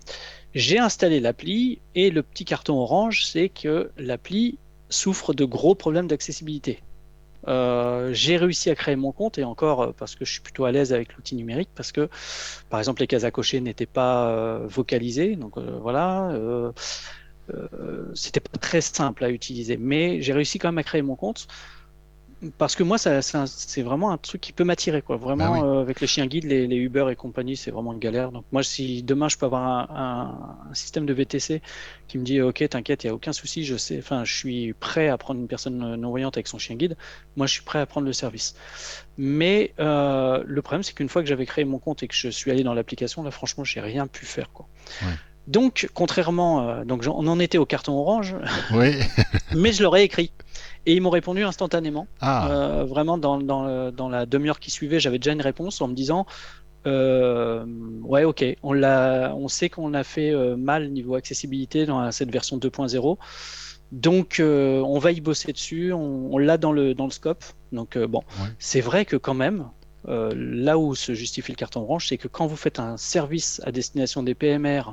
j'ai 0.57 0.79
installé 0.79 1.19
l'appli 1.19 1.79
et 1.93 2.09
le 2.09 2.23
petit 2.23 2.43
carton 2.43 2.79
orange, 2.79 3.25
c'est 3.25 3.47
que 3.47 3.91
l'appli 3.95 4.57
souffre 4.89 5.35
de 5.35 5.45
gros 5.45 5.75
problèmes 5.75 6.07
d'accessibilité. 6.07 6.81
Euh, 7.47 8.09
j'ai 8.11 8.37
réussi 8.37 8.71
à 8.71 8.75
créer 8.75 8.95
mon 8.95 9.11
compte 9.11 9.37
et 9.37 9.43
encore 9.43 9.81
euh, 9.81 9.91
parce 9.95 10.15
que 10.15 10.25
je 10.25 10.31
suis 10.31 10.41
plutôt 10.41 10.65
à 10.65 10.71
l'aise 10.71 10.93
avec 10.93 11.15
l'outil 11.15 11.35
numérique 11.35 11.69
parce 11.75 11.91
que 11.91 12.09
par 12.69 12.79
exemple 12.79 13.01
les 13.01 13.07
cases 13.07 13.23
à 13.23 13.31
cocher 13.31 13.61
n'étaient 13.61 13.85
pas 13.85 14.31
euh, 14.31 14.65
vocalisées 14.67 15.35
donc 15.35 15.57
voilà 15.57 16.33
c'était 18.15 18.41
pas 18.41 18.57
très 18.57 18.81
simple 18.81 19.23
à 19.23 19.29
utiliser 19.29 19.77
mais 19.77 20.21
j'ai 20.21 20.33
réussi 20.33 20.57
quand 20.59 20.69
même 20.69 20.79
à 20.79 20.83
créer 20.83 21.03
mon 21.03 21.15
compte 21.15 21.47
parce 22.59 22.75
que 22.75 22.83
moi 22.83 22.97
c'est 22.99 23.81
vraiment 23.81 24.11
un 24.11 24.17
truc 24.17 24.41
qui 24.41 24.53
peut 24.53 24.63
m'attirer 24.63 25.01
quoi 25.01 25.17
vraiment 25.17 25.53
Bah 25.53 25.59
oui. 25.59 25.59
euh, 25.67 25.81
avec 25.81 26.01
les 26.01 26.07
chiens 26.07 26.27
guides 26.27 26.43
les, 26.43 26.67
les 26.67 26.75
Uber 26.75 27.07
et 27.11 27.15
compagnie 27.15 27.57
c'est 27.57 27.71
vraiment 27.71 27.93
une 27.93 27.99
galère 27.99 28.31
donc 28.31 28.45
moi 28.51 28.61
si 28.61 29.01
demain 29.01 29.27
je 29.27 29.37
peux 29.37 29.47
avoir 29.47 29.63
un, 29.63 29.87
un- 29.95 30.69
un 30.69 30.73
système 30.75 31.07
de 31.07 31.13
VTC 31.13 31.63
qui 32.07 32.17
me 32.19 32.23
dit 32.23 32.39
ok 32.41 32.67
t'inquiète 32.69 33.03
il 33.03 33.07
y 33.07 33.09
a 33.09 33.13
aucun 33.15 33.33
souci 33.33 33.63
je 33.65 33.75
sais 33.75 33.97
enfin 33.97 34.23
je 34.23 34.35
suis 34.35 34.73
prêt 34.73 35.07
à 35.07 35.17
prendre 35.17 35.39
une 35.39 35.47
personne 35.47 35.95
non 35.95 36.09
voyante 36.11 36.37
avec 36.37 36.47
son 36.47 36.59
chien 36.59 36.75
guide 36.75 36.95
moi 37.37 37.47
je 37.47 37.53
suis 37.53 37.63
prêt 37.63 37.79
à 37.79 37.85
prendre 37.87 38.05
le 38.05 38.13
service 38.13 38.55
mais 39.17 39.73
euh, 39.79 40.43
le 40.45 40.61
problème 40.61 40.83
c'est 40.83 40.93
qu'une 40.93 41.09
fois 41.09 41.23
que 41.23 41.27
j'avais 41.27 41.45
créé 41.47 41.65
mon 41.65 41.79
compte 41.79 42.03
et 42.03 42.07
que 42.07 42.15
je 42.15 42.29
suis 42.29 42.51
allé 42.51 42.63
dans 42.63 42.73
l'application 42.75 43.23
là 43.23 43.31
franchement 43.31 43.63
j'ai 43.63 43.81
rien 43.81 44.05
pu 44.07 44.25
faire 44.25 44.51
quoi 44.51 44.67
Ouais. 45.01 45.13
donc 45.47 45.89
contrairement 45.93 46.69
euh, 46.69 46.85
donc 46.85 47.03
on 47.07 47.27
en 47.27 47.39
était 47.39 47.57
au 47.57 47.65
carton 47.65 47.93
orange 47.93 48.35
Oui. 48.73 48.91
mais 49.55 49.73
je 49.73 49.81
leur 49.81 49.97
ai 49.97 50.03
écrit 50.03 50.31
et 50.87 50.93
ils 50.95 51.01
m'ont 51.01 51.11
répondu 51.11 51.43
instantanément 51.43 52.07
Ah, 52.21 52.49
euh, 52.51 52.85
vraiment, 52.85 53.17
dans, 53.19 53.37
dans, 53.39 53.63
le- 53.67 53.91
dans 53.91 54.09
la 54.09 54.25
demi-heure 54.25 54.59
qui 54.59 54.71
suivait, 54.71 54.99
j'avais 54.99 55.19
déjà 55.19 55.33
une 55.33 55.41
réponse 55.41 55.81
en 55.81 55.87
me 55.89 55.93
disant 55.93 56.25
euh, 56.87 57.65
Ouais, 58.03 58.23
ok, 58.23 58.43
on, 58.63 58.73
l'a, 58.73 59.33
on 59.35 59.47
sait 59.49 59.69
qu'on 59.69 59.93
a 59.93 60.03
fait 60.03 60.31
euh, 60.31 60.55
mal 60.55 60.89
niveau 60.91 61.15
accessibilité 61.15 61.85
dans 61.85 62.11
cette 62.11 62.31
version 62.31 62.57
2.0. 62.57 63.17
Donc, 63.91 64.39
euh, 64.39 64.81
on 64.81 64.99
va 64.99 65.11
y 65.11 65.21
bosser 65.21 65.53
dessus, 65.53 65.93
on, 65.93 66.33
on 66.33 66.37
l'a 66.37 66.57
dans 66.57 66.71
le, 66.73 66.93
dans 66.93 67.05
le 67.05 67.11
scope. 67.11 67.43
Donc, 67.71 67.97
bon, 67.97 68.23
Ouais. 68.41 68.49
c'est 68.59 68.81
vrai 68.81 69.05
que 69.05 69.17
quand 69.17 69.33
même, 69.33 69.65
là 70.07 70.77
où 70.77 70.95
se 70.95 71.13
justifie 71.13 71.51
le 71.51 71.57
carton 71.57 71.81
orange, 71.81 72.07
c'est 72.07 72.17
que 72.17 72.29
quand 72.29 72.47
vous 72.47 72.55
faites 72.55 72.79
un 72.79 72.95
service 72.97 73.61
à 73.65 73.71
destination 73.73 74.23
des 74.23 74.35
PMR, 74.35 74.83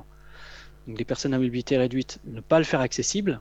donc 0.87 0.97
des 0.97 1.05
personnes 1.05 1.35
à 1.35 1.39
mobilité 1.39 1.77
réduite, 1.77 2.19
ne 2.25 2.41
pas 2.41 2.59
le 2.59 2.65
faire 2.65 2.81
accessible, 2.81 3.41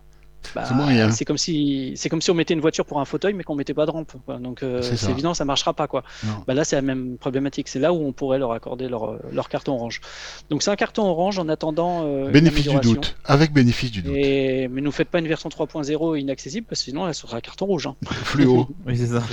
bah, 0.56 0.64
C'est 0.68 0.74
moyen. 0.74 1.12
c'est 1.12 1.26
comme 1.26 1.38
si 1.38 1.94
c'est 1.96 2.10
comme 2.10 2.22
si 2.22 2.32
on 2.32 2.34
mettait 2.34 2.54
une 2.54 2.62
voiture 2.62 2.86
pour 2.86 3.00
un 3.00 3.06
fauteuil 3.06 3.34
mais 3.34 3.44
qu'on 3.44 3.56
mettait 3.56 3.74
pas 3.74 3.86
de 3.86 3.92
rampe. 3.92 4.14
quoi. 4.26 4.38
Donc 4.38 4.64
euh, 4.64 4.82
C'est 4.82 5.10
évident, 5.10 5.34
ça 5.34 5.46
marchera 5.46 5.74
pas 5.74 5.88
quoi. 5.88 6.04
Bah 6.48 6.54
là 6.54 6.64
c'est 6.64 6.76
la 6.76 6.82
même 6.82 7.18
problématique. 7.18 7.68
C'est 7.68 7.80
là 7.80 7.94
où 7.94 8.06
on 8.06 8.12
pourrait 8.14 8.40
leur 8.40 8.52
accorder 8.52 8.88
leur, 8.90 9.12
euh, 9.12 9.20
leur 9.32 9.50
carton 9.50 9.74
orange. 9.74 10.02
Donc 10.50 10.64
c'est 10.64 10.72
un 10.72 10.76
carton 10.76 11.04
orange 11.04 11.40
en 11.40 11.50
attendant. 11.50 12.04
euh, 12.06 12.30
Bénéfice 12.32 12.68
du 12.68 12.80
doute. 12.80 13.16
Avec 13.26 13.52
bénéfice 13.54 13.92
du 13.92 14.02
doute. 14.02 14.14
Et... 14.16 14.68
Mais 14.70 14.82
nous 14.82 14.92
faites 14.92 15.10
pas 15.10 15.20
une 15.20 15.28
version 15.28 15.50
3.0 15.50 16.20
inaccessible 16.20 16.66
parce 16.70 16.82
que 16.82 16.86
sinon 16.86 17.08
elle 17.08 17.14
sera 17.16 17.38
un 17.38 17.42
carton 17.42 17.66
rouge. 17.66 17.88
hein. 17.88 17.96
Fluo. 18.12 18.68
Oui, 18.86 18.98
c'est 18.98 19.08
ça. 19.08 19.24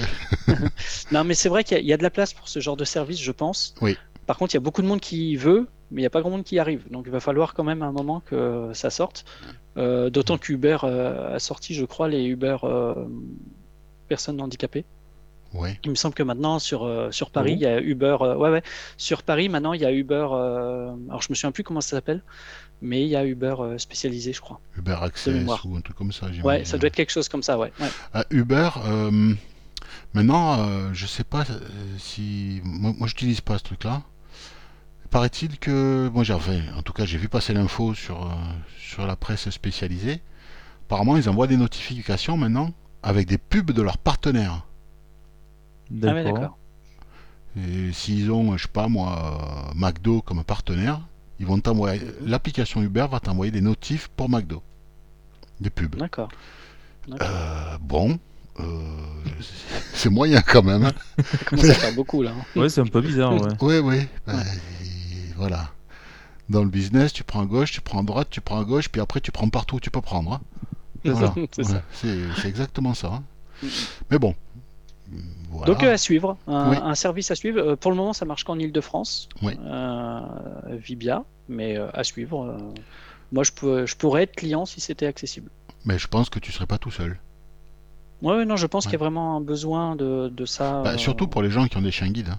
Non 1.12 1.24
mais 1.24 1.35
c'est 1.35 1.48
vrai 1.48 1.64
qu'il 1.64 1.78
y, 1.78 1.87
y 1.87 1.92
a 1.92 1.96
de 1.96 2.02
la 2.02 2.11
place 2.11 2.32
pour 2.32 2.48
ce 2.48 2.61
genre 2.61 2.76
de 2.76 2.85
service, 2.85 3.20
je 3.20 3.32
pense. 3.32 3.74
Oui. 3.80 3.96
Par 4.26 4.37
contre, 4.38 4.54
il 4.54 4.56
y 4.56 4.58
a 4.58 4.61
beaucoup 4.61 4.82
de 4.82 4.87
monde 4.87 5.00
qui 5.00 5.35
veut, 5.37 5.66
mais 5.90 6.00
il 6.00 6.03
n'y 6.03 6.07
a 6.07 6.11
pas 6.11 6.20
grand 6.20 6.31
monde 6.31 6.44
qui 6.44 6.59
arrive. 6.59 6.85
Donc 6.90 7.05
il 7.07 7.12
va 7.12 7.20
falloir 7.20 7.55
quand 7.55 7.64
même 7.64 7.83
à 7.83 7.87
un 7.87 7.92
moment 7.92 8.20
que 8.20 8.70
ça 8.74 8.90
sorte. 8.90 9.24
Euh, 9.76 10.11
D'autant 10.11 10.38
qu'Uber 10.38 10.79
euh, 10.85 11.37
a 11.37 11.38
sorti, 11.38 11.74
je 11.74 11.85
crois, 11.85 12.09
les 12.09 12.24
Uber 12.24 12.57
euh, 12.64 12.94
personnes 14.09 14.40
handicapées. 14.40 14.85
Il 15.85 15.90
me 15.90 15.96
semble 15.96 16.14
que 16.14 16.22
maintenant 16.22 16.61
sur, 16.61 16.85
euh, 16.85 17.11
sur 17.11 17.31
Paris, 17.31 17.53
Oh. 17.55 17.57
il 17.57 17.62
y 17.62 17.66
a 17.66 17.81
Uber. 17.81 18.16
ouais, 18.20 18.50
ouais. 18.50 18.62
Sur 18.96 19.24
Paris, 19.24 19.48
maintenant, 19.48 19.72
il 19.72 19.81
y 19.81 19.85
a 19.85 19.92
Uber. 19.92 20.14
alors, 21.09 21.22
je 21.22 21.26
me 21.31 21.35
souviens 21.35 21.50
plus 21.50 21.64
comment 21.64 21.81
ça 21.81 21.90
s'appelle, 21.96 22.22
mais 22.81 23.03
il 23.03 23.09
y 23.09 23.16
a 23.16 23.24
Uber 23.24 23.57
spécialisé, 23.79 24.33
je 24.33 24.40
crois. 24.40 24.61
Uber 24.79 24.96
Access 25.03 25.44
ou 25.64 25.74
un 25.76 25.81
truc 25.81 25.96
comme 25.96 26.12
ça. 26.12 26.29
Ouais, 26.44 26.64
ça 26.64 26.79
doit 26.79 26.87
être 26.87 26.94
quelque 26.94 27.11
chose 27.11 27.29
comme 27.29 27.42
ça, 27.42 27.59
ouais. 27.59 27.72
ouais. 27.81 27.88
Ah, 28.14 28.24
Uber, 28.31 28.70
maintenant, 30.14 30.92
je 30.92 31.07
sais 31.07 31.24
pas 31.24 31.44
si. 31.98 32.61
Moi, 32.64 32.92
moi 32.96 33.09
j'utilise 33.09 33.40
pas 33.40 33.59
ce 33.59 33.64
truc-là. 33.64 34.03
Paraît-il 35.11 35.59
que. 35.59 36.09
Moi, 36.12 36.23
j'ai 36.25 36.33
enfin, 36.35 36.61
en 36.77 36.83
tout 36.83 36.92
cas, 36.92 37.05
j'ai 37.05 37.18
vu 37.18 37.29
passer 37.29 37.53
l'info 37.53 37.94
sur, 37.94 38.23
euh, 38.23 38.29
sur 38.79 39.07
la 39.07 39.16
presse 39.16 39.51
spécialisée. 39.51 40.20
Apparemment, 40.87 41.16
ils 41.16 41.29
envoient 41.29 41.46
des 41.46 41.57
notifications 41.57 42.37
maintenant 42.37 42.73
avec 43.03 43.27
des 43.27 43.38
pubs 43.38 43.73
de 43.73 43.83
leurs 43.83 43.99
partenaires. 43.99 44.64
Ah, 46.03 46.12
ouais, 46.14 46.25
d'accord. 46.25 46.57
Et 47.57 47.92
s'ils 47.92 48.31
ont, 48.31 48.57
je 48.57 48.62
sais 48.62 48.68
pas 48.68 48.87
moi, 48.88 49.73
McDo 49.75 50.23
comme 50.23 50.44
partenaire, 50.44 51.01
ils 51.40 51.46
vont 51.46 51.59
t'envoyer. 51.59 52.01
L'application 52.25 52.81
Uber 52.83 53.07
va 53.11 53.18
t'envoyer 53.18 53.51
des 53.51 53.61
notifs 53.61 54.09
pour 54.16 54.29
McDo. 54.31 54.62
Des 55.61 55.70
pubs. 55.70 55.96
D'accord. 55.96 56.29
D'accord. 57.09 57.29
Euh, 57.29 57.79
bon. 57.81 58.18
euh, 58.61 58.64
c'est 59.92 60.11
moyen 60.11 60.40
quand 60.42 60.62
même. 60.62 60.85
hein. 60.85 60.92
Ça 61.25 61.38
commence 61.38 61.64
à 61.70 61.75
faire 61.75 61.94
beaucoup, 61.94 62.23
là. 62.23 62.31
hein. 62.38 62.61
Ouais, 62.61 62.68
c'est 62.68 62.81
un 62.81 62.87
peu 62.87 63.01
bizarre, 63.01 63.33
ouais. 63.35 63.49
Oui, 63.61 63.79
oui. 63.79 64.07
ben, 64.27 64.37
Ouais. 64.37 64.42
Voilà. 65.40 65.70
Dans 66.50 66.62
le 66.62 66.68
business, 66.68 67.12
tu 67.12 67.24
prends 67.24 67.40
à 67.42 67.46
gauche, 67.46 67.72
tu 67.72 67.81
prends 67.81 68.00
à 68.00 68.03
droite, 68.03 68.29
tu 68.31 68.40
prends 68.40 68.61
à 68.61 68.64
gauche, 68.64 68.88
puis 68.90 69.00
après 69.00 69.20
tu 69.20 69.33
prends 69.33 69.48
partout 69.48 69.76
où 69.76 69.81
tu 69.81 69.90
peux 69.90 70.00
prendre. 70.03 70.33
hein. 70.35 70.40
C'est 71.05 71.12
Voilà. 71.12 71.35
ça. 71.62 71.83
C'est 71.92 72.09
Ouais, 72.09 72.46
exactement 72.48 72.92
ça. 72.94 73.09
hein. 73.62 73.68
Mais 74.11 74.18
bon. 74.18 74.35
Voilà. 75.50 75.66
Donc 75.72 75.83
euh, 75.83 75.92
à 75.94 75.96
suivre, 75.96 76.37
un, 76.46 76.70
Oui. 76.70 76.76
un 76.83 76.94
service 76.94 77.31
à 77.31 77.35
suivre. 77.35 77.59
Euh, 77.59 77.76
pour 77.76 77.90
le 77.90 77.96
moment, 77.96 78.12
ça 78.12 78.24
marche 78.24 78.44
qu'en 78.44 78.59
Ile-de-France, 78.59 79.29
Oui. 79.42 79.55
euh, 79.64 80.20
Vibia, 80.68 81.24
mais 81.48 81.76
euh, 81.76 81.88
à 81.94 82.05
suivre. 82.05 82.57
moi, 83.33 83.42
je, 83.42 83.53
peux, 83.53 83.87
je 83.87 83.96
pourrais 83.96 84.24
être 84.24 84.37
client 84.37 84.66
si 84.66 84.81
c'était 84.81 85.07
accessible. 85.07 85.50
Mais 85.87 85.98
je 85.98 86.07
pense 86.07 86.29
que 86.31 86.38
tu 86.38 86.53
serais 86.53 86.66
pas 86.66 86.79
tout 86.79 86.90
seul. 86.90 87.18
Ouais, 88.22 88.37
ouais, 88.37 88.44
non, 88.44 88.57
je 88.57 88.66
pense 88.66 88.85
Ouais. 88.85 88.90
qu'il 88.90 88.98
y 88.98 89.03
a 89.03 89.05
vraiment 89.05 89.37
un 89.37 89.40
besoin 89.40 89.96
de, 89.96 90.29
de 90.29 90.44
ça. 90.44 90.83
Bah, 90.83 90.98
surtout 90.98 91.26
pour 91.26 91.42
les 91.42 91.50
gens 91.50 91.66
qui 91.66 91.76
ont 91.79 91.83
des 91.83 91.90
chiens 91.90 92.11
guides. 92.11 92.29
hein. 92.31 92.38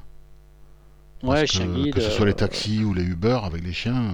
Ouais, 1.24 1.42
que, 1.42 1.52
chien 1.52 1.68
guide, 1.68 1.94
que 1.94 2.02
ce 2.02 2.10
soit 2.10 2.26
les 2.26 2.32
euh, 2.32 2.36
taxis 2.36 2.84
ou 2.84 2.94
les 2.94 3.04
Uber 3.04 3.40
avec 3.44 3.64
les 3.64 3.74
chiens, 3.74 4.14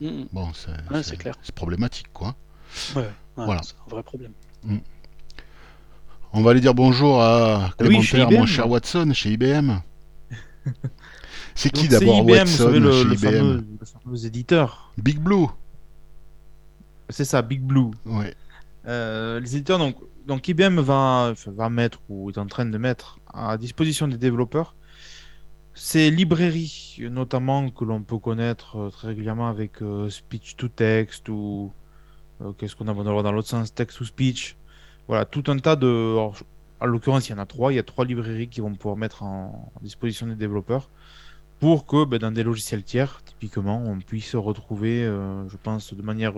euh, 0.00 0.10
mm, 0.10 0.22
mm. 0.22 0.28
bon, 0.32 0.52
c'est 0.52 0.94
Ouais, 0.94 1.02
c'est 1.02 1.16
clair. 1.16 1.34
c'est 1.42 1.54
problématique 1.54 2.12
quoi. 2.12 2.34
Ouais, 2.94 3.02
ouais, 3.02 3.08
Voilà. 3.36 3.62
C'est 3.62 3.74
un 3.86 3.90
vrai 3.90 4.02
problème. 4.02 4.32
On 6.34 6.42
va 6.42 6.50
aller 6.50 6.60
dire 6.60 6.74
bonjour 6.74 7.20
à 7.20 7.70
Oui, 7.80 8.02
chez 8.02 8.16
Clémentaire, 8.16 8.40
mon 8.40 8.46
cher 8.46 8.68
Watson, 8.68 9.12
chez 9.14 9.32
IBM. 9.32 9.80
C'est 11.54 11.70
qui 11.70 11.86
d'abord 11.88 12.16
c'est 12.16 12.22
IBM, 12.22 12.30
Watson 12.30 12.50
vous 12.50 12.64
savez, 12.64 12.80
le, 12.80 12.92
chez 12.92 13.04
le 13.04 13.12
IBM 13.12 13.20
fameux, 13.20 13.64
le 13.78 13.86
fameux 13.86 14.26
éditeur. 14.26 14.92
Big 14.96 15.18
Blue. 15.18 15.46
C'est 17.10 17.26
ça, 17.26 17.42
Big 17.42 17.60
Blue. 17.60 17.90
Ouais. 18.06 18.34
Euh, 18.86 19.38
les 19.38 19.56
éditeurs, 19.56 19.78
donc, 19.78 19.96
donc 20.26 20.48
IBM 20.48 20.80
va, 20.80 21.34
va 21.46 21.68
mettre 21.68 22.00
ou 22.08 22.30
est 22.30 22.38
en 22.38 22.46
train 22.46 22.64
de 22.64 22.78
mettre 22.78 23.18
à 23.32 23.56
disposition 23.58 24.08
des 24.08 24.16
développeurs 24.16 24.74
ces 25.74 26.10
librairies, 26.10 26.98
notamment 27.10 27.70
que 27.70 27.84
l'on 27.84 28.02
peut 28.02 28.18
connaître 28.18 28.76
euh, 28.76 28.90
très 28.90 29.08
régulièrement 29.08 29.48
avec 29.48 29.82
euh, 29.82 30.10
speech 30.10 30.56
to 30.56 30.68
text 30.68 31.28
ou 31.28 31.72
euh, 32.42 32.52
qu'est-ce 32.52 32.76
qu'on 32.76 32.88
a 32.88 32.94
dans 32.94 33.32
l'autre 33.32 33.48
sens, 33.48 33.74
text 33.74 33.98
to 33.98 34.04
speech. 34.04 34.56
Voilà, 35.08 35.24
tout 35.24 35.44
un 35.48 35.58
tas 35.58 35.76
de. 35.76 35.86
alors, 35.86 36.36
en 36.80 36.86
l'occurrence, 36.86 37.28
il 37.28 37.32
y 37.32 37.34
en 37.34 37.38
a 37.38 37.46
trois. 37.46 37.72
Il 37.72 37.76
y 37.76 37.78
a 37.78 37.82
trois 37.82 38.04
librairies 38.04 38.48
qui 38.48 38.60
vont 38.60 38.74
pouvoir 38.74 38.96
mettre 38.96 39.22
en 39.22 39.72
disposition 39.82 40.26
des 40.26 40.34
développeurs 40.34 40.90
pour 41.60 41.86
que 41.86 42.04
ben, 42.04 42.18
dans 42.18 42.32
des 42.32 42.42
logiciels 42.42 42.82
tiers, 42.82 43.22
typiquement, 43.24 43.82
on 43.84 43.98
puisse 44.00 44.34
retrouver, 44.34 45.04
je 45.04 45.56
pense, 45.62 45.94
de 45.94 46.02
manière 46.02 46.34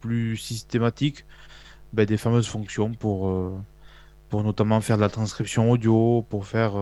plus 0.00 0.36
systématique 0.38 1.26
ben, 1.92 2.06
des 2.06 2.16
fameuses 2.16 2.48
fonctions 2.48 2.94
pour, 2.94 3.52
pour 4.30 4.42
notamment 4.44 4.80
faire 4.80 4.96
de 4.96 5.02
la 5.02 5.10
transcription 5.10 5.70
audio, 5.70 6.24
pour 6.30 6.46
faire. 6.46 6.74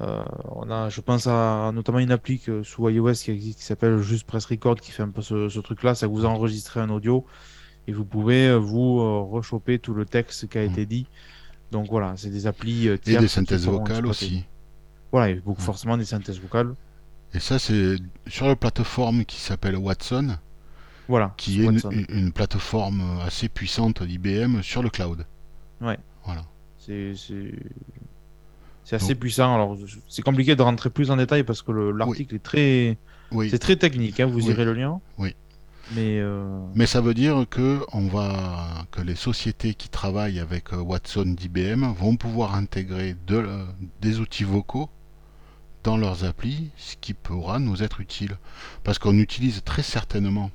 Euh, 0.00 0.22
on 0.52 0.70
a, 0.70 0.88
je 0.88 1.00
pense 1.00 1.26
à 1.26 1.70
notamment 1.74 1.98
une 1.98 2.10
appli 2.12 2.38
que- 2.38 2.62
sous 2.62 2.88
iOS 2.88 3.12
qui 3.14 3.30
existe 3.30 3.58
qui 3.58 3.64
s'appelle 3.64 3.98
juste 4.00 4.26
Press 4.26 4.44
Record 4.46 4.76
qui 4.80 4.90
fait 4.92 5.02
un 5.02 5.10
peu 5.10 5.22
ce, 5.22 5.48
ce 5.48 5.60
truc-là, 5.60 5.94
que 5.94 6.06
vous 6.06 6.24
enregistrez 6.24 6.80
un 6.80 6.90
audio 6.90 7.26
et 7.86 7.92
vous 7.92 8.04
pouvez 8.04 8.48
euh, 8.48 8.56
vous 8.56 9.00
euh, 9.00 9.20
rechoper 9.20 9.78
tout 9.78 9.92
le 9.94 10.04
texte 10.06 10.48
qui 10.48 10.58
a 10.58 10.62
été 10.62 10.86
dit. 10.86 11.06
Donc 11.70 11.88
voilà, 11.88 12.14
c'est 12.16 12.30
des 12.30 12.46
applis 12.46 12.88
euh, 12.88 12.96
Et 13.06 13.16
des 13.16 13.28
synthèses 13.28 13.66
vocales 13.66 14.06
aussi. 14.06 14.44
Voilà, 15.12 15.30
et 15.30 15.34
beaucoup, 15.36 15.60
forcément 15.62 15.96
des 15.96 16.04
synthèses 16.04 16.40
vocales. 16.40 16.74
Et 17.34 17.38
ça, 17.40 17.58
c'est 17.58 17.96
sur 18.26 18.46
la 18.48 18.56
plateforme 18.56 19.24
qui 19.24 19.40
s'appelle 19.40 19.76
Watson, 19.76 20.36
Voilà. 21.08 21.32
qui 21.36 21.62
est 21.62 21.66
une- 21.84 22.06
une 22.08 22.32
plateforme 22.32 23.02
assez 23.24 23.48
puissante 23.48 24.02
d'IBM 24.02 24.62
sur 24.62 24.82
le 24.82 24.90
cloud. 24.90 25.26
Ouais. 25.80 25.98
Voilà. 26.24 26.42
C'est 26.78 27.14
c'est- 28.98 29.04
assez 29.04 29.14
puissant. 29.14 29.54
Alors, 29.54 29.76
c'est 30.08 30.22
compliqué 30.22 30.56
de 30.56 30.62
rentrer 30.62 30.90
plus 30.90 31.10
en 31.10 31.16
détail 31.16 31.42
parce 31.44 31.62
que 31.62 31.72
le- 31.72 31.92
l'article 31.92 32.34
est 32.36 32.42
très, 32.42 32.98
Oui. 33.32 33.48
c'est 33.50 33.58
très 33.58 33.76
technique. 33.76 34.20
hein, 34.20 34.26
vous 34.26 34.38
Oui. 34.46 34.50
irez 34.52 34.64
le 34.64 34.74
lien. 34.74 35.00
Oui. 35.18 35.34
Mais 35.96 36.20
euh, 36.20 36.60
Mais 36.76 36.86
ça 36.86 37.00
veut 37.00 37.14
dire 37.14 37.44
que 37.50 37.80
on 37.92 38.06
va 38.06 38.86
que 38.92 39.00
les 39.00 39.16
sociétés 39.16 39.74
qui 39.74 39.88
travaillent 39.88 40.38
avec 40.38 40.72
euh, 40.72 40.76
Watson 40.76 41.24
d'IBM 41.36 41.84
vont 41.94 42.14
pouvoir 42.16 42.54
intégrer 42.54 43.16
de, 43.26 43.44
des 44.00 44.20
outils 44.20 44.44
vocaux 44.44 44.88
dans 45.82 45.96
leurs 45.96 46.24
applis, 46.24 46.70
ce 46.76 46.94
qui 47.00 47.12
pourra 47.12 47.58
nous 47.58 47.82
être 47.82 48.00
utile. 48.00 48.36
Parce 48.84 48.98
qu'on 49.00 49.18
utilise 49.18 49.62
très 49.64 49.82
certainement 49.82 50.52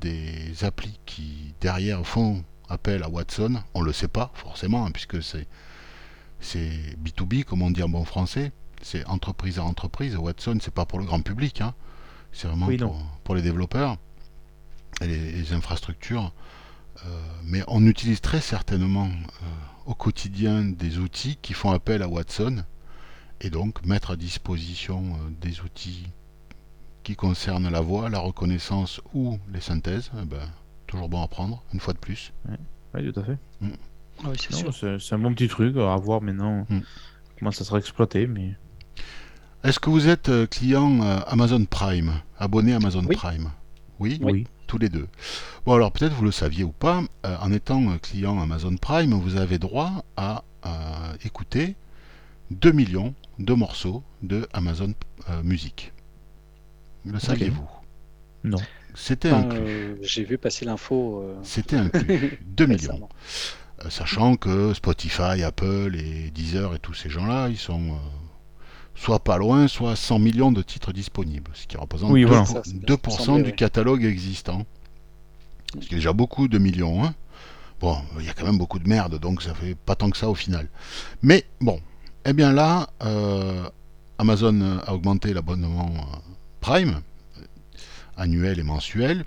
des 0.00 0.62
applis 0.64 0.98
qui 1.06 1.54
derrière 1.60 2.06
font 2.06 2.44
appel 2.68 3.02
à 3.02 3.08
Watson. 3.08 3.54
On 3.74 3.80
le 3.80 3.92
sait 3.94 4.08
pas 4.08 4.30
forcément, 4.34 4.84
hein, 4.84 4.90
puisque 4.92 5.22
c'est 5.22 5.46
c'est 6.40 6.70
B2B 7.02 7.44
comme 7.44 7.62
on 7.62 7.70
dit 7.70 7.82
en 7.82 7.88
bon 7.88 8.04
français. 8.04 8.52
C'est 8.82 9.04
entreprise 9.06 9.58
à 9.58 9.64
entreprise. 9.64 10.16
Watson, 10.16 10.58
c'est 10.60 10.74
pas 10.74 10.84
pour 10.86 10.98
le 10.98 11.04
grand 11.06 11.20
public. 11.22 11.60
hein. 11.60 11.74
C'est 12.32 12.46
vraiment 12.48 12.66
Oui, 12.66 12.76
pour, 12.76 12.96
pour 13.24 13.34
les 13.34 13.42
développeurs 13.42 13.96
et 15.00 15.06
les, 15.06 15.32
les 15.32 15.52
infrastructures. 15.52 16.32
Euh, 17.04 17.08
mais 17.44 17.62
on 17.68 17.84
utilise 17.86 18.20
très 18.20 18.40
certainement 18.40 19.06
euh, 19.06 19.46
au 19.86 19.94
quotidien 19.94 20.64
des 20.64 20.98
outils 20.98 21.38
qui 21.42 21.52
font 21.52 21.70
appel 21.70 22.02
à 22.02 22.08
Watson 22.08 22.64
et 23.40 23.50
donc 23.50 23.84
mettre 23.84 24.12
à 24.12 24.16
disposition 24.16 25.02
euh, 25.14 25.30
des 25.40 25.60
outils 25.60 26.06
qui 27.02 27.16
concernent 27.16 27.68
la 27.68 27.80
voix, 27.80 28.08
la 28.10 28.18
reconnaissance 28.18 29.00
ou 29.14 29.38
les 29.52 29.60
synthèses, 29.60 30.10
eh 30.20 30.24
ben, 30.24 30.40
toujours 30.86 31.08
bon 31.08 31.22
à 31.22 31.28
prendre, 31.28 31.62
une 31.72 31.80
fois 31.80 31.92
de 31.94 31.98
plus. 31.98 32.32
oui, 32.94 33.12
tout 33.12 33.20
à 33.20 33.24
fait. 33.24 33.38
Oui, 33.62 33.72
c'est 34.38 34.50
Non, 34.52 34.56
sûr. 34.58 34.74
C'est 34.74 34.98
c'est 34.98 35.14
un 35.14 35.18
bon 35.18 35.32
petit 35.34 35.48
truc 35.48 35.76
à 35.76 35.96
voir 35.96 36.20
maintenant 36.22 36.66
Mm. 36.68 36.80
comment 37.38 37.50
ça 37.52 37.64
sera 37.64 37.78
exploité. 37.78 38.26
Mais 38.26 38.56
Est-ce 39.64 39.80
que 39.80 39.90
vous 39.90 40.08
êtes 40.08 40.28
euh, 40.28 40.46
client 40.46 41.02
euh, 41.02 41.18
Amazon 41.26 41.64
Prime, 41.64 42.12
abonné 42.38 42.72
Amazon 42.74 43.04
Oui. 43.06 43.16
Prime? 43.16 43.50
Oui, 43.98 44.18
oui. 44.22 44.46
tous 44.66 44.76
les 44.78 44.88
deux. 44.90 45.08
Bon 45.64 45.72
alors 45.74 45.90
peut-être 45.90 46.12
vous 46.12 46.24
le 46.24 46.30
saviez 46.30 46.64
ou 46.64 46.72
pas, 46.72 47.02
euh, 47.24 47.36
en 47.40 47.50
étant 47.50 47.96
client 47.98 48.40
Amazon 48.40 48.76
Prime, 48.76 49.14
vous 49.14 49.36
avez 49.36 49.58
droit 49.58 50.04
à 50.18 50.44
euh, 50.66 50.68
écouter 51.24 51.76
2 52.50 52.72
millions 52.72 53.14
de 53.38 53.54
morceaux 53.54 54.02
de 54.22 54.46
Amazon 54.52 54.92
euh, 55.30 55.42
Music. 55.42 55.92
Le 57.06 57.18
saviez-vous? 57.18 57.66
Non. 58.44 58.58
C'était 58.94 59.32
Enfin, 59.32 59.48
inclus. 59.48 59.60
euh, 59.66 59.96
J'ai 60.02 60.24
vu 60.24 60.36
passer 60.38 60.64
l'info. 60.64 61.20
euh, 61.22 61.36
C'était 61.42 61.76
inclus. 61.76 62.38
2 62.46 62.66
millions. 62.66 63.08
Sachant 63.90 64.36
que 64.36 64.72
Spotify, 64.74 65.42
Apple 65.44 65.94
et 65.96 66.30
Deezer 66.30 66.74
et 66.74 66.78
tous 66.78 66.94
ces 66.94 67.10
gens-là, 67.10 67.48
ils 67.48 67.58
sont 67.58 67.80
euh, 67.90 67.94
soit 68.94 69.18
pas 69.22 69.36
loin, 69.36 69.68
soit 69.68 69.94
100 69.96 70.18
millions 70.18 70.50
de 70.50 70.62
titres 70.62 70.92
disponibles, 70.92 71.50
ce 71.54 71.66
qui 71.66 71.76
représente 71.76 72.10
Oui, 72.10 72.24
2%, 72.24 72.26
voilà. 72.26 72.44
Ça, 72.46 72.62
c'est 72.64 72.74
bien, 72.78 72.94
2% 72.96 73.10
ça 73.10 73.18
me 73.18 73.24
semblait, 73.24 73.42
du 73.44 73.50
ouais. 73.50 73.54
catalogue 73.56 74.04
existant. 74.04 74.64
Ce 75.80 75.86
qui 75.86 75.94
est 75.94 75.98
déjà 75.98 76.12
beaucoup 76.14 76.48
de 76.48 76.58
millions. 76.58 77.04
hein. 77.04 77.14
Bon, 77.80 77.98
il 78.18 78.24
y 78.24 78.30
a 78.30 78.32
quand 78.32 78.46
même 78.46 78.56
beaucoup 78.58 78.78
de 78.78 78.88
merde, 78.88 79.18
donc 79.20 79.42
ça 79.42 79.54
fait 79.54 79.74
pas 79.74 79.94
tant 79.94 80.08
que 80.08 80.16
ça 80.16 80.30
au 80.30 80.34
final. 80.34 80.68
Mais 81.22 81.44
bon, 81.60 81.78
eh 82.24 82.32
bien 82.32 82.52
là, 82.54 82.88
euh, 83.04 83.68
Amazon 84.18 84.78
a 84.86 84.92
augmenté 84.94 85.34
l'abonnement 85.34 85.92
euh, 85.94 86.16
Prime, 86.62 87.02
annuel 88.16 88.58
et 88.58 88.62
mensuel. 88.62 89.26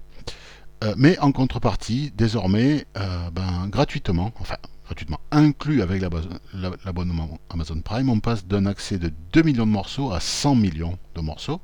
Euh, 0.84 0.94
mais 0.98 1.20
en 1.20 1.32
contrepartie, 1.32 2.12
désormais, 2.16 2.86
euh, 2.98 3.30
ben, 3.32 3.68
gratuitement, 3.68 4.32
enfin 4.40 4.56
gratuitement, 4.86 5.20
inclus 5.32 5.82
avec 5.82 6.02
l'abo- 6.02 6.22
la- 6.54 6.72
l'abonnement 6.86 7.38
Amazon 7.50 7.82
Prime, 7.82 8.10
on 8.10 8.20
passe 8.20 8.46
d'un 8.46 8.66
accès 8.66 8.98
de 8.98 9.12
2 9.34 9.42
millions 9.44 9.66
de 9.66 9.72
morceaux 9.72 10.12
à 10.14 10.20
100 10.22 10.56
millions 10.56 10.98
de 11.16 11.22
morceaux. 11.22 11.60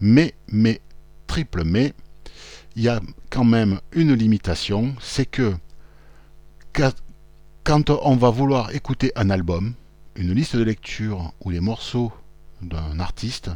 Mais, 0.00 0.34
mais, 0.48 0.80
triple 1.26 1.64
mais, 1.64 1.92
il 2.76 2.82
y 2.84 2.88
a 2.88 3.00
quand 3.28 3.44
même 3.44 3.80
une 3.92 4.14
limitation, 4.14 4.94
c'est 5.00 5.26
que 5.26 5.54
quand 7.64 7.90
on 7.90 8.16
va 8.16 8.30
vouloir 8.30 8.74
écouter 8.74 9.12
un 9.16 9.28
album, 9.30 9.74
une 10.14 10.32
liste 10.32 10.56
de 10.56 10.62
lecture 10.62 11.32
ou 11.44 11.50
les 11.50 11.60
morceaux 11.60 12.12
d'un 12.62 13.00
artiste, 13.00 13.50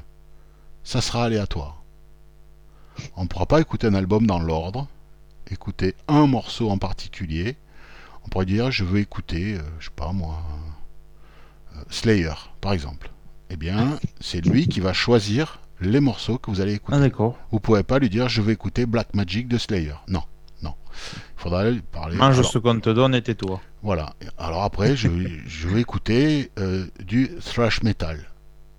ça 0.82 1.00
sera 1.00 1.24
aléatoire. 1.24 1.83
On 3.16 3.22
ne 3.24 3.28
pourra 3.28 3.46
pas 3.46 3.60
écouter 3.60 3.86
un 3.86 3.94
album 3.94 4.26
dans 4.26 4.38
l'ordre, 4.38 4.86
écouter 5.50 5.94
un 6.08 6.26
morceau 6.26 6.70
en 6.70 6.78
particulier. 6.78 7.56
On 8.24 8.28
pourrait 8.28 8.46
dire 8.46 8.70
je 8.70 8.84
veux 8.84 9.00
écouter, 9.00 9.54
euh, 9.54 9.62
je 9.78 9.86
sais 9.86 9.90
pas 9.94 10.12
moi, 10.12 10.42
euh, 11.76 11.80
Slayer 11.90 12.32
par 12.60 12.72
exemple. 12.72 13.10
Eh 13.50 13.56
bien, 13.56 13.98
c'est 14.20 14.40
lui 14.40 14.68
qui 14.68 14.80
va 14.80 14.92
choisir 14.92 15.60
les 15.80 16.00
morceaux 16.00 16.38
que 16.38 16.50
vous 16.50 16.60
allez 16.60 16.74
écouter. 16.74 16.96
Ah 16.96 17.00
d'accord. 17.00 17.36
Vous 17.50 17.60
pouvez 17.60 17.82
pas 17.82 17.98
lui 17.98 18.08
dire 18.08 18.28
je 18.28 18.40
veux 18.40 18.52
écouter 18.52 18.86
Black 18.86 19.14
Magic 19.14 19.48
de 19.48 19.58
Slayer. 19.58 19.94
Non, 20.08 20.22
non. 20.62 20.74
Il 21.36 21.40
faudra 21.42 21.68
lui 21.70 21.82
parler. 21.82 22.16
Mange 22.16 22.38
Alors, 22.38 22.50
ce 22.50 22.58
qu'on 22.58 22.80
te 22.80 22.90
donne 22.90 23.14
et 23.14 23.22
tais-toi. 23.22 23.60
voilà. 23.82 24.14
Alors 24.38 24.62
après, 24.62 24.96
je, 24.96 25.08
je 25.46 25.68
vais 25.68 25.80
écouter 25.82 26.50
euh, 26.58 26.86
du 27.04 27.30
thrash 27.44 27.82
metal. 27.82 28.18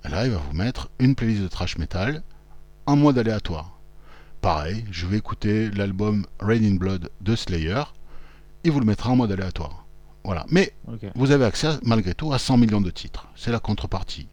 Et 0.04 0.10
là, 0.10 0.26
il 0.26 0.32
va 0.32 0.38
vous 0.38 0.56
mettre 0.56 0.90
une 1.00 1.16
playlist 1.16 1.44
de 1.44 1.48
thrash 1.48 1.78
metal 1.78 2.24
en 2.88 2.96
mode 2.96 3.18
aléatoire. 3.18 3.75
Pareil, 4.46 4.86
je 4.92 5.08
vais 5.08 5.18
écouter 5.18 5.72
l'album 5.72 6.28
Rain 6.40 6.64
in 6.64 6.76
Blood 6.76 7.10
de 7.20 7.36
Slayer. 7.36 7.82
Il 8.64 8.72
vous 8.74 8.80
le 8.80 8.86
mettra 8.86 9.10
en 9.10 9.16
mode 9.16 9.32
aléatoire. 9.32 9.88
Voilà. 10.24 10.46
Mais 10.52 10.72
vous 11.16 11.32
avez 11.32 11.46
accès 11.46 11.70
malgré 11.82 12.14
tout 12.14 12.32
à 12.32 12.38
100 12.38 12.58
millions 12.58 12.80
de 12.80 12.92
titres. 12.92 13.28
C'est 13.36 13.50
la 13.50 13.60
contrepartie. 13.60 14.28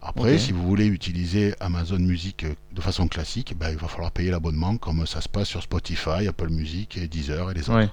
Après, 0.00 0.38
si 0.38 0.52
vous 0.52 0.62
voulez 0.64 0.86
utiliser 0.86 1.56
Amazon 1.58 1.98
Music 1.98 2.44
euh, 2.44 2.54
de 2.70 2.80
façon 2.80 3.08
classique, 3.08 3.56
ben, 3.58 3.70
il 3.70 3.78
va 3.78 3.88
falloir 3.88 4.12
payer 4.12 4.30
l'abonnement 4.30 4.76
comme 4.76 5.04
ça 5.08 5.20
se 5.20 5.28
passe 5.28 5.48
sur 5.48 5.60
Spotify, 5.60 6.28
Apple 6.28 6.50
Music 6.50 6.96
et 6.96 7.08
Deezer 7.08 7.50
et 7.50 7.54
les 7.54 7.62
autres. 7.62 7.78
Ouais. 7.80 7.90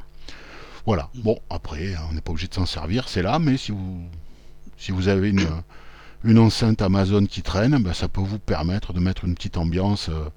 Voilà. 0.86 1.10
Bon, 1.15 1.39
après, 1.50 1.96
on 2.12 2.13
n'est 2.13 2.22
pas 2.22 2.30
obligé 2.30 2.48
de 2.48 2.54
s'en 2.54 2.67
servir, 2.67 3.10
c'est 3.10 3.24
là, 3.24 3.39
mais 3.39 3.58
si 3.58 3.72
vous, 3.72 4.04
si 4.78 4.91
vous 4.91 5.08
avez 5.08 5.30
une, 5.32 5.48
une 6.26 6.38
enceinte 6.38 6.84
Amazon 6.84 7.26
qui 7.26 7.41
traîne, 7.41 7.82
ben, 7.82 7.93
ça 7.93 8.08
peut 8.08 8.22
vous 8.22 8.38
permettre 8.38 8.93
de 8.93 9.00
mettre 9.00 9.26
une 9.26 9.34
petite 9.34 9.58
ambiance. 9.58 10.10
euh, 10.10 10.30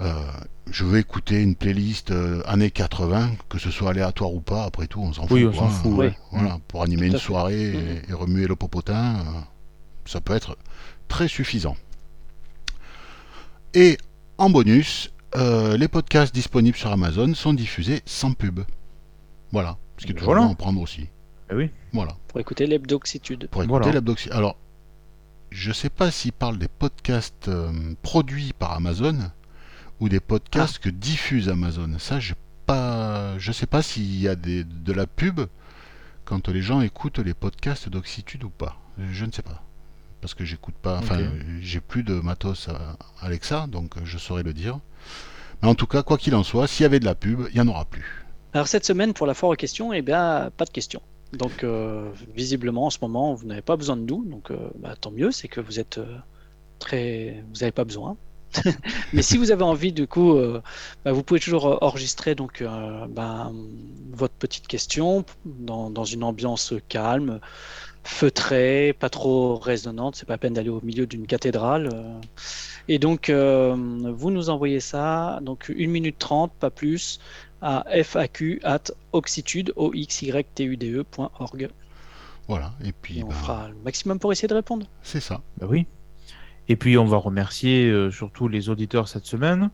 je 0.00 0.84
veux 0.84 0.98
écouter 0.98 1.40
une 1.42 1.54
playlist 1.54 2.10
euh, 2.10 2.42
années 2.46 2.70
80, 2.70 3.32
que 3.48 3.58
ce 3.58 3.70
soit 3.70 3.90
aléatoire 3.90 4.32
ou 4.32 4.40
pas, 4.40 4.64
après 4.64 4.86
tout, 4.86 5.00
on 5.00 5.12
s'en 5.12 5.26
Oui, 5.30 5.42
fout. 5.44 5.50
on 5.50 5.52
s'en 5.52 5.58
quoi. 5.66 5.70
fout, 5.70 5.92
Euh, 5.92 5.96
ouais. 5.96 6.16
Voilà, 6.32 6.58
pour 6.68 6.82
animer 6.82 7.06
une 7.06 7.18
soirée 7.18 7.70
et, 7.70 7.72
Mhm. 7.76 8.02
et 8.08 8.12
remuer 8.12 8.46
le 8.46 8.56
popotin, 8.56 9.16
euh, 9.16 9.22
ça 10.06 10.20
peut 10.20 10.34
être 10.34 10.56
très 11.08 11.28
suffisant. 11.28 11.76
Et 13.74 13.98
en 14.38 14.50
bonus, 14.50 15.12
euh, 15.36 15.76
les 15.76 15.88
podcasts 15.88 16.34
disponibles 16.34 16.76
sur 16.76 16.90
Amazon 16.92 17.34
sont 17.34 17.52
diffusés 17.54 18.02
sans 18.06 18.32
pub. 18.32 18.60
Voilà, 19.52 19.76
ce 19.98 20.04
qui 20.06 20.10
est 20.12 20.14
Ben 20.14 20.18
toujours 20.20 20.34
voilà. 20.34 20.46
bon 20.48 20.52
à 20.52 20.56
prendre 20.56 20.80
aussi. 20.80 21.08
Eh 21.50 21.54
oui. 21.54 21.70
Voilà, 21.92 22.16
Pour 22.28 22.40
écouter 22.40 22.66
l'hebdoxitude. 22.66 23.48
pour 23.50 23.62
écouter 23.62 23.90
Voilà. 23.90 24.02
Alors, 24.32 24.56
je 25.50 25.72
sais 25.72 25.90
pas 25.90 26.10
s'ils 26.10 26.32
parlent 26.32 26.58
des 26.58 26.68
podcasts 26.68 27.48
euh, 27.48 27.70
produits 28.02 28.52
par 28.58 28.72
Amazon 28.72 29.16
ou 30.00 30.08
des 30.08 30.20
podcasts 30.20 30.78
que 30.78 30.88
diffuse 30.88 31.48
Amazon. 31.48 31.98
Ça, 31.98 32.20
je 32.20 32.34
pas, 32.66 33.38
je 33.38 33.52
sais 33.52 33.66
pas 33.66 33.82
s'il 33.82 34.20
y 34.20 34.28
a 34.28 34.36
des, 34.36 34.64
de 34.64 34.92
la 34.92 35.06
pub 35.06 35.40
quand 36.24 36.48
les 36.48 36.62
gens 36.62 36.80
écoutent 36.80 37.18
les 37.18 37.34
podcasts 37.34 37.88
d'Oxitude 37.88 38.44
ou 38.44 38.50
pas. 38.50 38.76
Je 38.98 39.24
ne 39.24 39.32
sais 39.32 39.42
pas. 39.42 39.62
Parce 40.20 40.32
que 40.34 40.44
j'écoute 40.44 40.74
pas, 40.80 40.98
enfin, 40.98 41.18
j'ai 41.60 41.80
plus 41.80 42.02
de 42.02 42.14
matos 42.14 42.68
à 42.68 42.96
Alexa, 43.20 43.66
donc 43.66 43.96
je 44.04 44.16
saurais 44.16 44.42
le 44.42 44.54
dire. 44.54 44.80
Mais 45.62 45.68
en 45.68 45.74
tout 45.74 45.86
cas, 45.86 46.02
quoi 46.02 46.16
qu'il 46.16 46.34
en 46.34 46.42
soit, 46.42 46.66
s'il 46.66 46.84
y 46.84 46.86
avait 46.86 47.00
de 47.00 47.04
la 47.04 47.14
pub, 47.14 47.40
il 47.50 47.54
n'y 47.54 47.60
en 47.60 47.68
aura 47.68 47.84
plus. 47.84 48.24
Alors 48.54 48.68
cette 48.68 48.86
semaine, 48.86 49.12
pour 49.12 49.26
la 49.26 49.34
foire 49.34 49.52
aux 49.52 49.56
questions, 49.56 49.92
eh 49.92 50.00
bien, 50.00 50.50
pas 50.56 50.64
de 50.64 50.70
questions. 50.70 51.02
Donc 51.32 51.64
euh, 51.64 52.10
visiblement, 52.34 52.86
en 52.86 52.90
ce 52.90 52.98
moment, 53.02 53.34
vous 53.34 53.46
n'avez 53.46 53.62
pas 53.62 53.76
besoin 53.76 53.96
de 53.96 54.02
nous. 54.02 54.24
Donc 54.24 54.50
euh, 54.50 54.70
bah, 54.78 54.94
tant 54.98 55.10
mieux, 55.10 55.30
c'est 55.30 55.48
que 55.48 55.60
vous 55.60 55.78
êtes 55.78 55.98
euh, 55.98 56.16
très, 56.78 57.44
vous 57.48 57.60
n'avez 57.60 57.72
pas 57.72 57.84
besoin. 57.84 58.16
Mais 59.12 59.22
si 59.22 59.36
vous 59.36 59.50
avez 59.50 59.62
envie, 59.62 59.92
du 59.92 60.06
coup, 60.06 60.36
euh, 60.36 60.62
bah, 61.04 61.12
vous 61.12 61.22
pouvez 61.22 61.40
toujours 61.40 61.82
enregistrer 61.82 62.34
donc 62.34 62.62
euh, 62.62 63.06
bah, 63.08 63.50
votre 64.12 64.34
petite 64.34 64.66
question 64.66 65.24
dans, 65.44 65.90
dans, 65.90 66.04
une 66.04 66.24
ambiance 66.24 66.74
calme, 66.88 67.40
feutrée, 68.04 68.94
pas 68.98 69.10
trop 69.10 69.56
résonnante. 69.56 70.16
C'est 70.16 70.26
pas 70.26 70.34
la 70.34 70.38
peine 70.38 70.54
d'aller 70.54 70.68
au 70.70 70.80
milieu 70.82 71.06
d'une 71.06 71.26
cathédrale. 71.26 71.90
euh. 71.92 72.20
Et 72.88 72.98
donc, 72.98 73.30
euh, 73.30 73.74
vous 74.14 74.30
nous 74.30 74.50
envoyez 74.50 74.80
ça, 74.80 75.38
donc 75.42 75.72
1 75.76 75.86
minute 75.88 76.18
30, 76.18 76.52
pas 76.52 76.70
plus, 76.70 77.18
à 77.62 77.84
faq 78.04 78.42
at 78.62 78.82
oxytude, 79.12 79.72
o 79.76 79.90
x 79.94 80.22
y 80.22 80.44
t 80.54 80.64
u 80.64 80.76
d 80.76 80.92
-E 80.92 81.02
point 81.04 81.30
org. 81.38 81.70
Voilà, 82.46 82.74
et 82.84 82.92
puis 82.92 83.20
Et 83.20 83.24
on 83.24 83.28
ben, 83.28 83.34
fera 83.34 83.68
le 83.68 83.74
maximum 83.76 84.18
pour 84.18 84.32
essayer 84.32 84.48
de 84.48 84.54
répondre. 84.54 84.86
c'est 85.02 85.20
ça. 85.20 85.40
Bah 85.56 85.66
oui. 85.68 85.86
Et 86.68 86.76
puis 86.76 86.96
on 86.98 87.04
va 87.04 87.16
remercier 87.18 87.90
euh, 87.90 88.10
surtout 88.10 88.48
les 88.48 88.68
auditeurs 88.68 89.08
cette 89.08 89.26
semaine. 89.26 89.70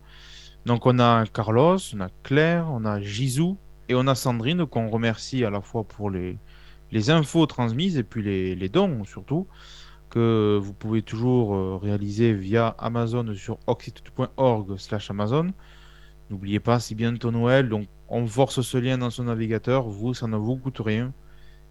Donc 0.67 0.87
on 0.87 0.99
a 0.99 1.25
Carlos, 1.27 1.79
on 1.95 2.01
a 2.01 2.09
Claire, 2.23 2.67
on 2.71 2.85
a 2.85 3.01
Gisou 3.01 3.57
et 3.89 3.95
on 3.95 4.07
a 4.07 4.15
Sandrine 4.15 4.67
qu'on 4.67 4.89
remercie 4.89 5.45
à 5.45 5.51
la 5.51 5.61
fois 5.61 5.85
pour 5.85 6.11
les, 6.11 6.39
les 6.93 7.11
infos 7.11 7.47
transmises 7.47 7.97
et 7.97 8.03
puis 8.03 8.23
les, 8.23 8.55
les 8.55 8.69
dons 8.69 9.05
surtout 9.05 9.47
que 10.11 10.59
vous 10.61 10.73
pouvez 10.75 11.03
toujours 11.03 11.55
euh, 11.55 11.77
réaliser 11.77 12.35
via 12.35 12.75
Amazon 12.79 13.35
sur 13.35 13.59
oxytude.org 13.67 14.77
slash 14.77 15.11
Amazon. 15.11 15.53
N'oubliez 16.29 16.61
pas, 16.61 16.81
c'est 16.81 16.95
bientôt 16.95 17.31
Noël, 17.31 17.69
donc 17.69 17.87
on 18.09 18.27
force 18.27 18.61
ce 18.61 18.77
lien 18.77 18.99
dans 18.99 19.11
son 19.11 19.25
navigateur, 19.25 19.89
vous, 19.89 20.15
ça 20.15 20.27
ne 20.27 20.37
vous 20.37 20.57
coûte 20.57 20.81
rien. 20.85 21.13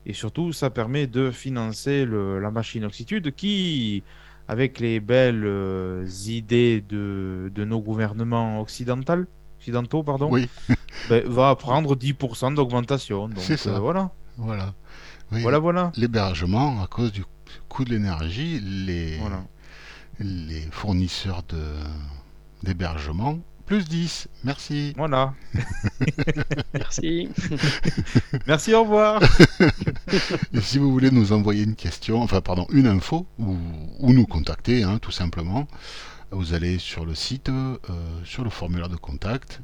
Et 0.06 0.14
surtout, 0.14 0.54
ça 0.54 0.70
permet 0.70 1.06
de 1.08 1.32
financer 1.32 2.06
la 2.06 2.50
machine 2.52 2.86
Oxytude 2.86 3.36
qui, 3.36 4.04
avec 4.50 4.80
les 4.80 5.00
belles 5.00 5.46
euh, 5.46 6.08
idées 6.26 6.82
de, 6.82 7.52
de 7.54 7.64
nos 7.66 7.80
gouvernements 7.80 8.60
occidentaux, 8.60 9.26
occidentaux 9.60 10.02
pardon, 10.02 10.28
Oui, 10.32 10.50
ben, 11.10 11.24
va 11.28 11.56
prendre 11.56 11.96
10% 11.96 12.56
d'augmentation. 12.56 13.30
C'est 13.38 13.58
ça. 13.58 13.70
euh, 13.76 13.80
voilà, 13.80 14.10
voilà. 14.38 14.74
Oui, 15.32 15.44
voilà, 15.44 15.60
voilà. 15.60 15.92
L'hébergement, 15.96 16.82
à 16.82 16.88
cause 16.88 17.12
du 17.12 17.24
coût 17.70 17.86
de 17.86 17.92
l'énergie, 17.92 18.60
les, 18.60 19.18
Voilà. 19.20 19.44
les 20.20 20.62
fournisseurs 20.72 21.44
d'hébergement, 22.64 23.38
plus 23.70 23.88
10. 23.88 24.28
Merci. 24.44 24.94
Voilà. 24.98 25.34
Merci. 26.74 27.30
Merci, 28.48 28.74
au 28.74 28.82
revoir. 28.82 29.22
Et 30.54 30.62
si 30.62 30.80
vous 30.80 30.92
voulez 30.92 31.12
nous 31.12 31.34
envoyer 31.34 31.66
une 31.66 31.76
question, 31.76 32.24
enfin 32.24 32.42
pardon, 32.42 32.66
une 32.72 32.88
info, 32.88 33.28
ou, 33.38 33.56
ou 34.00 34.12
nous 34.12 34.26
contacter, 34.26 34.82
hein, 34.82 34.98
tout 34.98 35.12
simplement, 35.12 35.68
vous 36.32 36.56
allez 36.56 36.80
sur 36.80 37.06
le 37.06 37.14
site, 37.14 37.50
euh, 37.50 37.78
sur 38.26 38.44
le 38.44 38.50
formulaire 38.50 38.90
de 38.90 38.96
contact, 38.96 39.62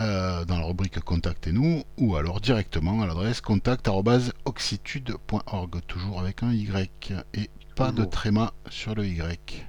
euh, 0.00 0.44
dans 0.44 0.58
la 0.58 0.64
rubrique 0.64 0.98
Contactez-nous, 0.98 1.84
ou 1.98 2.16
alors 2.16 2.40
directement 2.40 3.02
à 3.02 3.06
l'adresse 3.06 3.40
contact.oxytude.org, 3.40 5.80
toujours 5.86 6.18
avec 6.18 6.42
un 6.42 6.52
Y, 6.52 7.12
et 7.34 7.48
pas 7.76 7.92
de 7.92 8.04
tréma 8.04 8.52
sur 8.70 8.96
le 8.96 9.06
Y. 9.06 9.68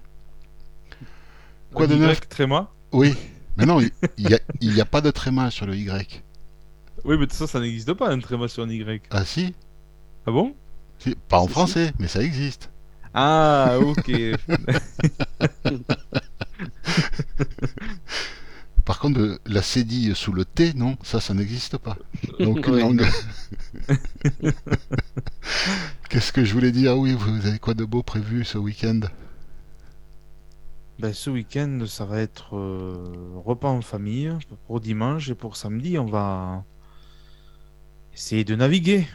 Quoi 1.76 1.86
de 1.86 1.94
Y, 1.94 2.00
neuf? 2.00 2.28
tréma? 2.28 2.72
Oui, 2.92 3.16
mais 3.58 3.66
non, 3.66 3.80
il 3.82 3.92
n'y 4.28 4.34
a, 4.34 4.40
il 4.62 4.74
y 4.76 4.82
a 4.82 4.86
pas 4.86 5.02
de 5.02 5.12
tréma 5.12 5.52
sur 5.52 5.66
le 5.66 5.76
Y. 5.76 6.22
Oui, 7.04 7.18
mais 7.20 7.28
ça, 7.30 7.48
ça 7.48 7.60
n'existe 7.60 7.94
pas, 7.94 8.10
un 8.12 8.20
tréma 8.20 8.48
sur 8.48 8.64
un 8.64 8.70
Y. 8.70 9.02
Ah 9.10 9.26
si, 9.26 9.54
Ah 10.28 10.32
bon? 10.32 10.56
Si, 11.00 11.16
pas 11.28 11.40
en 11.40 11.48
si. 11.48 11.52
français, 11.52 11.94
mais 12.00 12.08
ça 12.08 12.22
existe. 12.24 12.70
Ah, 13.14 13.78
ok. 13.82 14.12
Par 18.86 19.00
contre, 19.00 19.20
euh, 19.20 19.40
la 19.46 19.62
cédille 19.62 20.16
sous 20.16 20.34
le 20.34 20.44
T, 20.44 20.74
non, 20.74 20.98
ça, 21.04 21.20
ça 21.22 21.34
n'existe 21.34 21.78
pas. 21.78 21.98
Donc, 22.40 22.66
Oui, 22.68 22.80
langue. 22.82 23.06
Qu'est-ce 26.10 26.32
que 26.34 26.44
je 26.44 26.54
voulais 26.54 26.72
dire? 26.72 26.98
Oui, 26.98 27.14
vous 27.14 27.46
avez 27.46 27.60
quoi 27.60 27.74
de 27.74 27.86
beau 27.86 28.02
prévu 28.04 28.44
ce 28.44 28.58
week-end? 28.58 29.02
Ben, 31.02 31.14
ce 31.14 31.32
week-end, 31.32 31.80
ça 31.88 32.06
va 32.06 32.20
être 32.20 32.56
euh, 32.56 32.96
repas 33.44 33.70
en 33.70 33.82
famille 33.82 34.32
pour 34.68 34.80
dimanche 34.80 35.30
et 35.30 35.34
pour 35.36 35.56
samedi, 35.56 35.98
on 35.98 36.06
va 36.06 36.64
essayer 38.14 38.44
de 38.44 38.56
naviguer. 38.56 39.08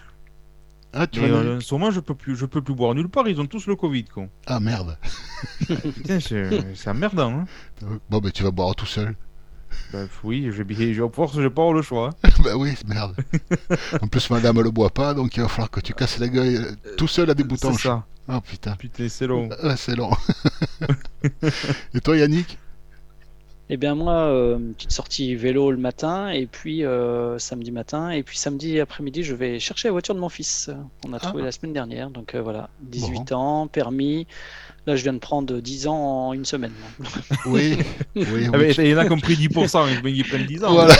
Ah, 0.92 1.06
tu 1.06 1.20
Mais 1.20 1.28
vas 1.28 1.36
euh, 1.38 1.58
en 1.58 1.60
ce 1.60 1.72
moment, 1.74 1.92
je 1.92 2.00
peux 2.00 2.14
plus, 2.16 2.34
je 2.34 2.44
peux 2.44 2.60
plus 2.60 2.74
boire 2.74 2.94
nulle 2.94 3.08
part. 3.08 3.28
Ils 3.28 3.40
ont 3.40 3.46
tous 3.46 3.66
le 3.68 3.76
Covid, 3.76 4.04
con. 4.06 4.28
Ah 4.46 4.58
merde. 4.58 4.98
Putain, 5.68 6.18
c'est 6.18 6.74
c'est 6.74 6.90
emmerdant. 6.90 7.40
Hein. 7.40 7.44
Bon, 8.10 8.18
ben 8.18 8.32
tu 8.32 8.42
vas 8.42 8.50
boire 8.50 8.74
tout 8.74 8.86
seul. 8.86 9.14
Ben, 9.92 10.08
oui, 10.24 10.48
je 10.50 10.62
vais, 10.64 10.92
je, 10.94 11.08
force, 11.12 11.34
j'ai 11.36 11.50
pas 11.50 11.62
avoir 11.62 11.72
le 11.74 11.82
choix. 11.82 12.10
hein. 12.24 12.28
bah 12.42 12.56
oui, 12.56 12.74
merde. 12.88 13.14
en 14.02 14.08
plus, 14.08 14.28
madame 14.30 14.60
le 14.60 14.70
boit 14.72 14.90
pas, 14.90 15.14
donc 15.14 15.36
il 15.36 15.42
va 15.42 15.48
falloir 15.48 15.70
que 15.70 15.80
tu 15.80 15.92
casses 15.94 16.18
la 16.18 16.26
gueule 16.28 16.56
euh, 16.84 16.94
tout 16.96 17.06
seul 17.06 17.30
à 17.30 17.34
des 17.34 17.42
C'est 17.44 17.48
boutons. 17.48 17.74
ça. 17.74 18.04
Ah 18.28 18.40
putain. 18.40 18.72
Putain, 18.76 19.08
c'est 19.08 19.26
long. 19.26 19.48
Ah, 19.62 19.76
c'est 19.76 19.94
long. 19.96 20.10
Et 21.94 22.00
toi, 22.00 22.16
Yannick? 22.16 22.58
Eh 23.68 23.76
bien 23.76 23.96
moi, 23.96 24.12
euh, 24.14 24.58
petite 24.76 24.92
sortie 24.92 25.34
vélo 25.34 25.72
le 25.72 25.76
matin 25.76 26.28
et 26.28 26.46
puis 26.46 26.84
euh, 26.84 27.36
samedi 27.40 27.72
matin 27.72 28.10
et 28.10 28.22
puis 28.22 28.38
samedi 28.38 28.78
après-midi, 28.78 29.24
je 29.24 29.34
vais 29.34 29.58
chercher 29.58 29.88
la 29.88 29.92
voiture 29.92 30.14
de 30.14 30.20
mon 30.20 30.28
fils. 30.28 30.70
On 31.04 31.12
a 31.12 31.18
trouvé 31.18 31.42
Ah. 31.42 31.46
la 31.46 31.50
semaine 31.52 31.72
dernière, 31.72 32.10
donc 32.10 32.36
euh, 32.36 32.42
voilà, 32.42 32.70
18 32.82 33.32
ans, 33.32 33.66
permis. 33.66 34.28
Là, 34.86 34.94
je 34.94 35.02
viens 35.02 35.14
de 35.14 35.18
prendre 35.18 35.58
10 35.58 35.88
ans 35.88 36.28
en 36.28 36.32
une 36.32 36.44
semaine. 36.44 36.70
Oui. 37.46 37.76
Oui, 38.14 38.24
oui. 38.32 38.48
Ah, 38.52 38.56
mais 38.56 38.70
il 38.72 38.86
y 38.86 38.94
en 38.94 38.98
a 38.98 39.04
qui 39.06 39.12
ont 39.12 39.18
pris 39.18 39.34
10%, 39.34 39.88
ils 40.04 40.16
ils 40.16 40.24
prennent 40.24 40.46
10 40.46 40.62
ans. 40.62 40.72
Voilà. 40.72 40.94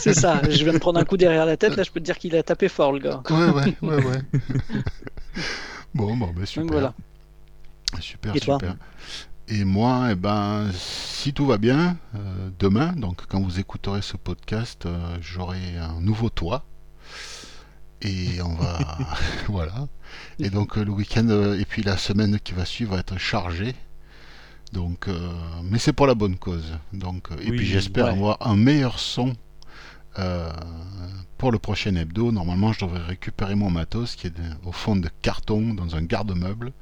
C'est 0.00 0.12
ça, 0.14 0.42
je 0.50 0.64
viens 0.64 0.72
de 0.72 0.78
prendre 0.78 0.98
un 0.98 1.04
coup 1.04 1.16
derrière 1.16 1.46
la 1.46 1.56
tête. 1.56 1.76
Là, 1.76 1.84
je 1.84 1.90
peux 1.92 2.00
te 2.00 2.04
dire 2.04 2.18
qu'il 2.18 2.34
a 2.34 2.42
tapé 2.42 2.68
fort, 2.68 2.92
le 2.92 2.98
gars. 2.98 3.22
Ouais, 3.30 3.46
ouais, 3.50 3.76
ouais, 3.80 4.04
ouais. 4.04 4.20
Bon, 5.94 6.16
bon, 6.16 6.32
ben 6.32 6.46
super. 6.46 6.62
Donc 6.64 6.72
voilà. 6.72 6.94
Super, 8.00 8.36
Et 8.36 8.40
super. 8.40 8.76
Et 9.50 9.64
moi, 9.64 10.08
eh 10.10 10.14
ben, 10.14 10.70
si 10.74 11.32
tout 11.32 11.46
va 11.46 11.56
bien, 11.56 11.96
euh, 12.14 12.50
demain, 12.58 12.92
donc 12.92 13.26
quand 13.28 13.40
vous 13.40 13.58
écouterez 13.58 14.02
ce 14.02 14.18
podcast, 14.18 14.84
euh, 14.84 15.16
j'aurai 15.22 15.78
un 15.78 16.00
nouveau 16.00 16.28
toit. 16.28 16.66
Et 18.02 18.42
on 18.42 18.54
va. 18.54 18.78
voilà. 19.48 19.88
Et 20.38 20.50
donc 20.50 20.76
euh, 20.76 20.84
le 20.84 20.90
week-end 20.90 21.26
euh, 21.30 21.58
et 21.58 21.64
puis 21.64 21.82
la 21.82 21.96
semaine 21.96 22.38
qui 22.40 22.52
va 22.52 22.66
suivre 22.66 22.92
va 22.94 23.00
être 23.00 23.16
chargée. 23.18 23.74
Donc, 24.74 25.08
mais 25.64 25.78
c'est 25.78 25.94
pour 25.94 26.06
la 26.06 26.14
bonne 26.14 26.36
cause. 26.36 26.74
Donc, 26.92 27.30
et 27.40 27.50
Oui, 27.50 27.56
puis 27.56 27.66
j'espère 27.66 28.04
ouais. 28.04 28.10
avoir 28.10 28.46
un 28.46 28.54
meilleur 28.54 28.98
son 28.98 29.32
euh, 30.18 30.50
pour 31.38 31.52
le 31.52 31.58
prochain 31.58 31.94
hebdo. 31.94 32.32
Normalement, 32.32 32.72
je 32.72 32.84
devrais 32.84 33.02
récupérer 33.04 33.54
mon 33.54 33.70
matos 33.70 34.16
qui 34.16 34.26
est 34.26 34.32
au 34.64 34.72
fond 34.72 34.96
de 34.96 35.08
carton 35.22 35.74
dans 35.74 35.94
un 35.96 36.02
garde-meuble. 36.02 36.72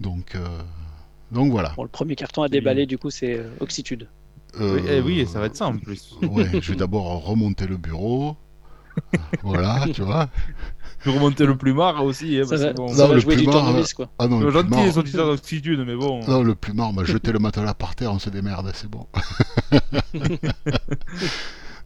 Donc, 0.00 0.34
euh, 0.34 0.46
donc 1.32 1.50
voilà. 1.50 1.72
Bon, 1.76 1.82
le 1.82 1.88
premier 1.88 2.16
carton 2.16 2.42
à 2.42 2.48
déballer, 2.48 2.86
du 2.86 2.98
coup, 2.98 3.10
c'est 3.10 3.38
euh, 3.38 3.48
Oxytude. 3.60 4.08
Oui, 4.58 4.80
eh 4.86 4.90
Euh, 4.90 5.02
oui, 5.04 5.20
et 5.20 5.26
ça 5.26 5.40
va 5.40 5.46
être 5.46 5.56
ça 5.56 5.66
en 5.66 5.76
plus. 5.76 6.16
Ouais, 6.22 6.48
je 6.60 6.72
vais 6.72 6.76
d'abord 6.76 7.24
remonter 7.24 7.66
le 7.66 7.76
bureau. 7.76 8.36
voilà, 9.42 9.86
tu 9.94 10.02
vois. 10.02 10.28
Je 11.04 11.10
remonter 11.10 11.46
le 11.46 11.56
plumard 11.56 12.02
aussi. 12.04 12.36
hein, 12.38 12.42
Ça 12.44 12.50
parce 12.50 12.62
va, 12.62 12.72
bon. 12.72 12.88
ça 12.88 13.02
Non, 13.02 13.08
va 13.10 13.14
le 13.14 13.20
jouer 13.20 13.36
du 13.36 13.44
plumard, 13.44 13.64
tournevis, 13.66 13.94
quoi. 13.94 14.08
Ah 14.18 14.26
non, 14.26 14.40
Ils 14.40 14.44
le 14.46 14.50
sont 14.50 14.56
gentils, 14.58 14.68
plumard- 14.70 14.84
les 14.86 14.98
auditeurs 14.98 15.26
d'Oxytude, 15.26 15.84
mais 15.86 15.94
bon. 15.94 16.20
Non, 16.26 16.42
le 16.42 16.54
plumard 16.56 16.92
m'a 16.92 17.04
jeté 17.04 17.30
le 17.30 17.38
matelas 17.38 17.74
par 17.74 17.94
terre, 17.94 18.12
on 18.12 18.18
se 18.18 18.30
démerde, 18.30 18.72
c'est 18.74 18.90
bon. 18.90 19.06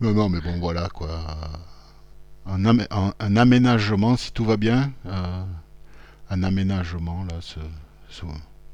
non, 0.03 0.13
non, 0.15 0.29
mais 0.29 0.41
bon, 0.41 0.59
voilà 0.59 0.89
quoi. 0.89 1.09
Un, 2.47 2.65
amé- 2.65 2.87
un- 2.91 3.15
un 3.21 3.37
aménagement, 3.37 4.17
si 4.17 4.33
tout 4.33 4.45
va 4.45 4.57
bien, 4.57 4.93
euh, 5.07 5.45
un 6.31 6.43
aménagement 6.43 7.25
là, 7.25 7.37
ce, 7.41 7.61
ce- 8.09 8.25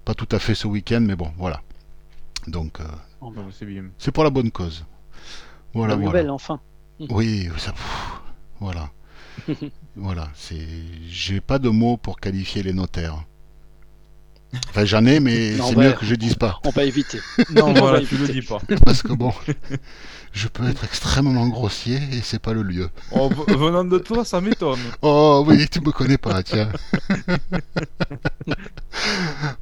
pas 0.05 0.15
tout 0.15 0.29
à 0.33 0.39
fait 0.39 0.55
ce 0.55 0.67
week-end, 0.67 1.01
mais 1.03 1.17
bon, 1.17 1.31
voilà. 1.37 1.61
Donc, 2.47 2.81
euh, 2.81 2.85
bah, 3.21 3.43
c'est 3.99 4.11
pour 4.13 4.25
la 4.25 4.31
bonne 4.31 4.51
cause. 4.51 4.85
Voilà, 5.75 5.95
voilà. 5.97 6.07
nouvelle, 6.07 6.31
enfin. 6.31 6.61
Oui, 7.11 7.49
ça, 7.59 7.73
pff, 7.73 8.21
voilà. 8.61 8.91
voilà, 9.97 10.29
c'est. 10.35 10.67
J'ai 11.07 11.41
pas 11.41 11.59
de 11.59 11.69
mots 11.69 11.97
pour 11.97 12.19
qualifier 12.19 12.63
les 12.63 12.73
notaires. 12.73 13.25
Enfin, 14.71 14.85
j'en 14.87 15.05
ai, 15.05 15.21
mais 15.21 15.55
Non, 15.57 15.69
c'est 15.69 15.75
bah, 15.75 15.83
mieux 15.89 15.93
que 15.93 16.07
je 16.07 16.15
dise 16.15 16.35
pas. 16.35 16.59
On 16.65 16.71
va 16.71 16.85
éviter. 16.85 17.21
Non, 17.55 17.73
voilà, 17.75 18.01
tu 18.01 18.17
le 18.17 18.29
dis 18.29 18.41
pas. 18.43 18.59
Parce 18.85 19.03
que 19.03 19.13
bon, 19.13 19.33
je 20.33 20.49
peux 20.49 20.67
être 20.69 20.85
extrêmement 20.85 21.47
grossier 21.49 21.97
et 22.13 22.21
c'est 22.23 22.39
pas 22.39 22.55
le 22.55 22.63
lieu. 22.63 22.89
Oh, 23.11 23.29
v- 23.29 23.55
venant 23.55 23.85
de 23.85 23.99
toi, 23.99 24.25
ça 24.25 24.41
m'étonne. 24.41 24.79
Oh 25.03 25.45
oui, 25.47 25.67
tu 25.69 25.81
me 25.81 25.91
connais 25.93 26.19
pas, 26.19 26.43
tiens. 26.43 26.71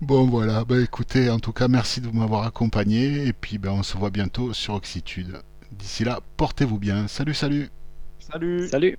bon 0.00 0.26
voilà, 0.26 0.64
bah 0.64 0.80
écoutez, 0.80 1.30
en 1.30 1.38
tout 1.40 1.52
cas, 1.52 1.68
merci 1.68 2.00
de 2.00 2.08
m'avoir 2.08 2.46
accompagné 2.46 3.26
et 3.26 3.32
puis 3.32 3.58
ben, 3.58 3.70
on 3.70 3.82
se 3.82 3.96
voit 3.96 4.10
bientôt 4.10 4.52
sur 4.52 4.74
Oxytude. 4.74 5.38
D'ici 5.72 6.04
là, 6.04 6.20
portez-vous 6.36 6.78
bien. 6.78 7.08
Salut, 7.08 7.34
salut 7.34 7.70
Salut. 8.18 8.68
Salut 8.68 8.98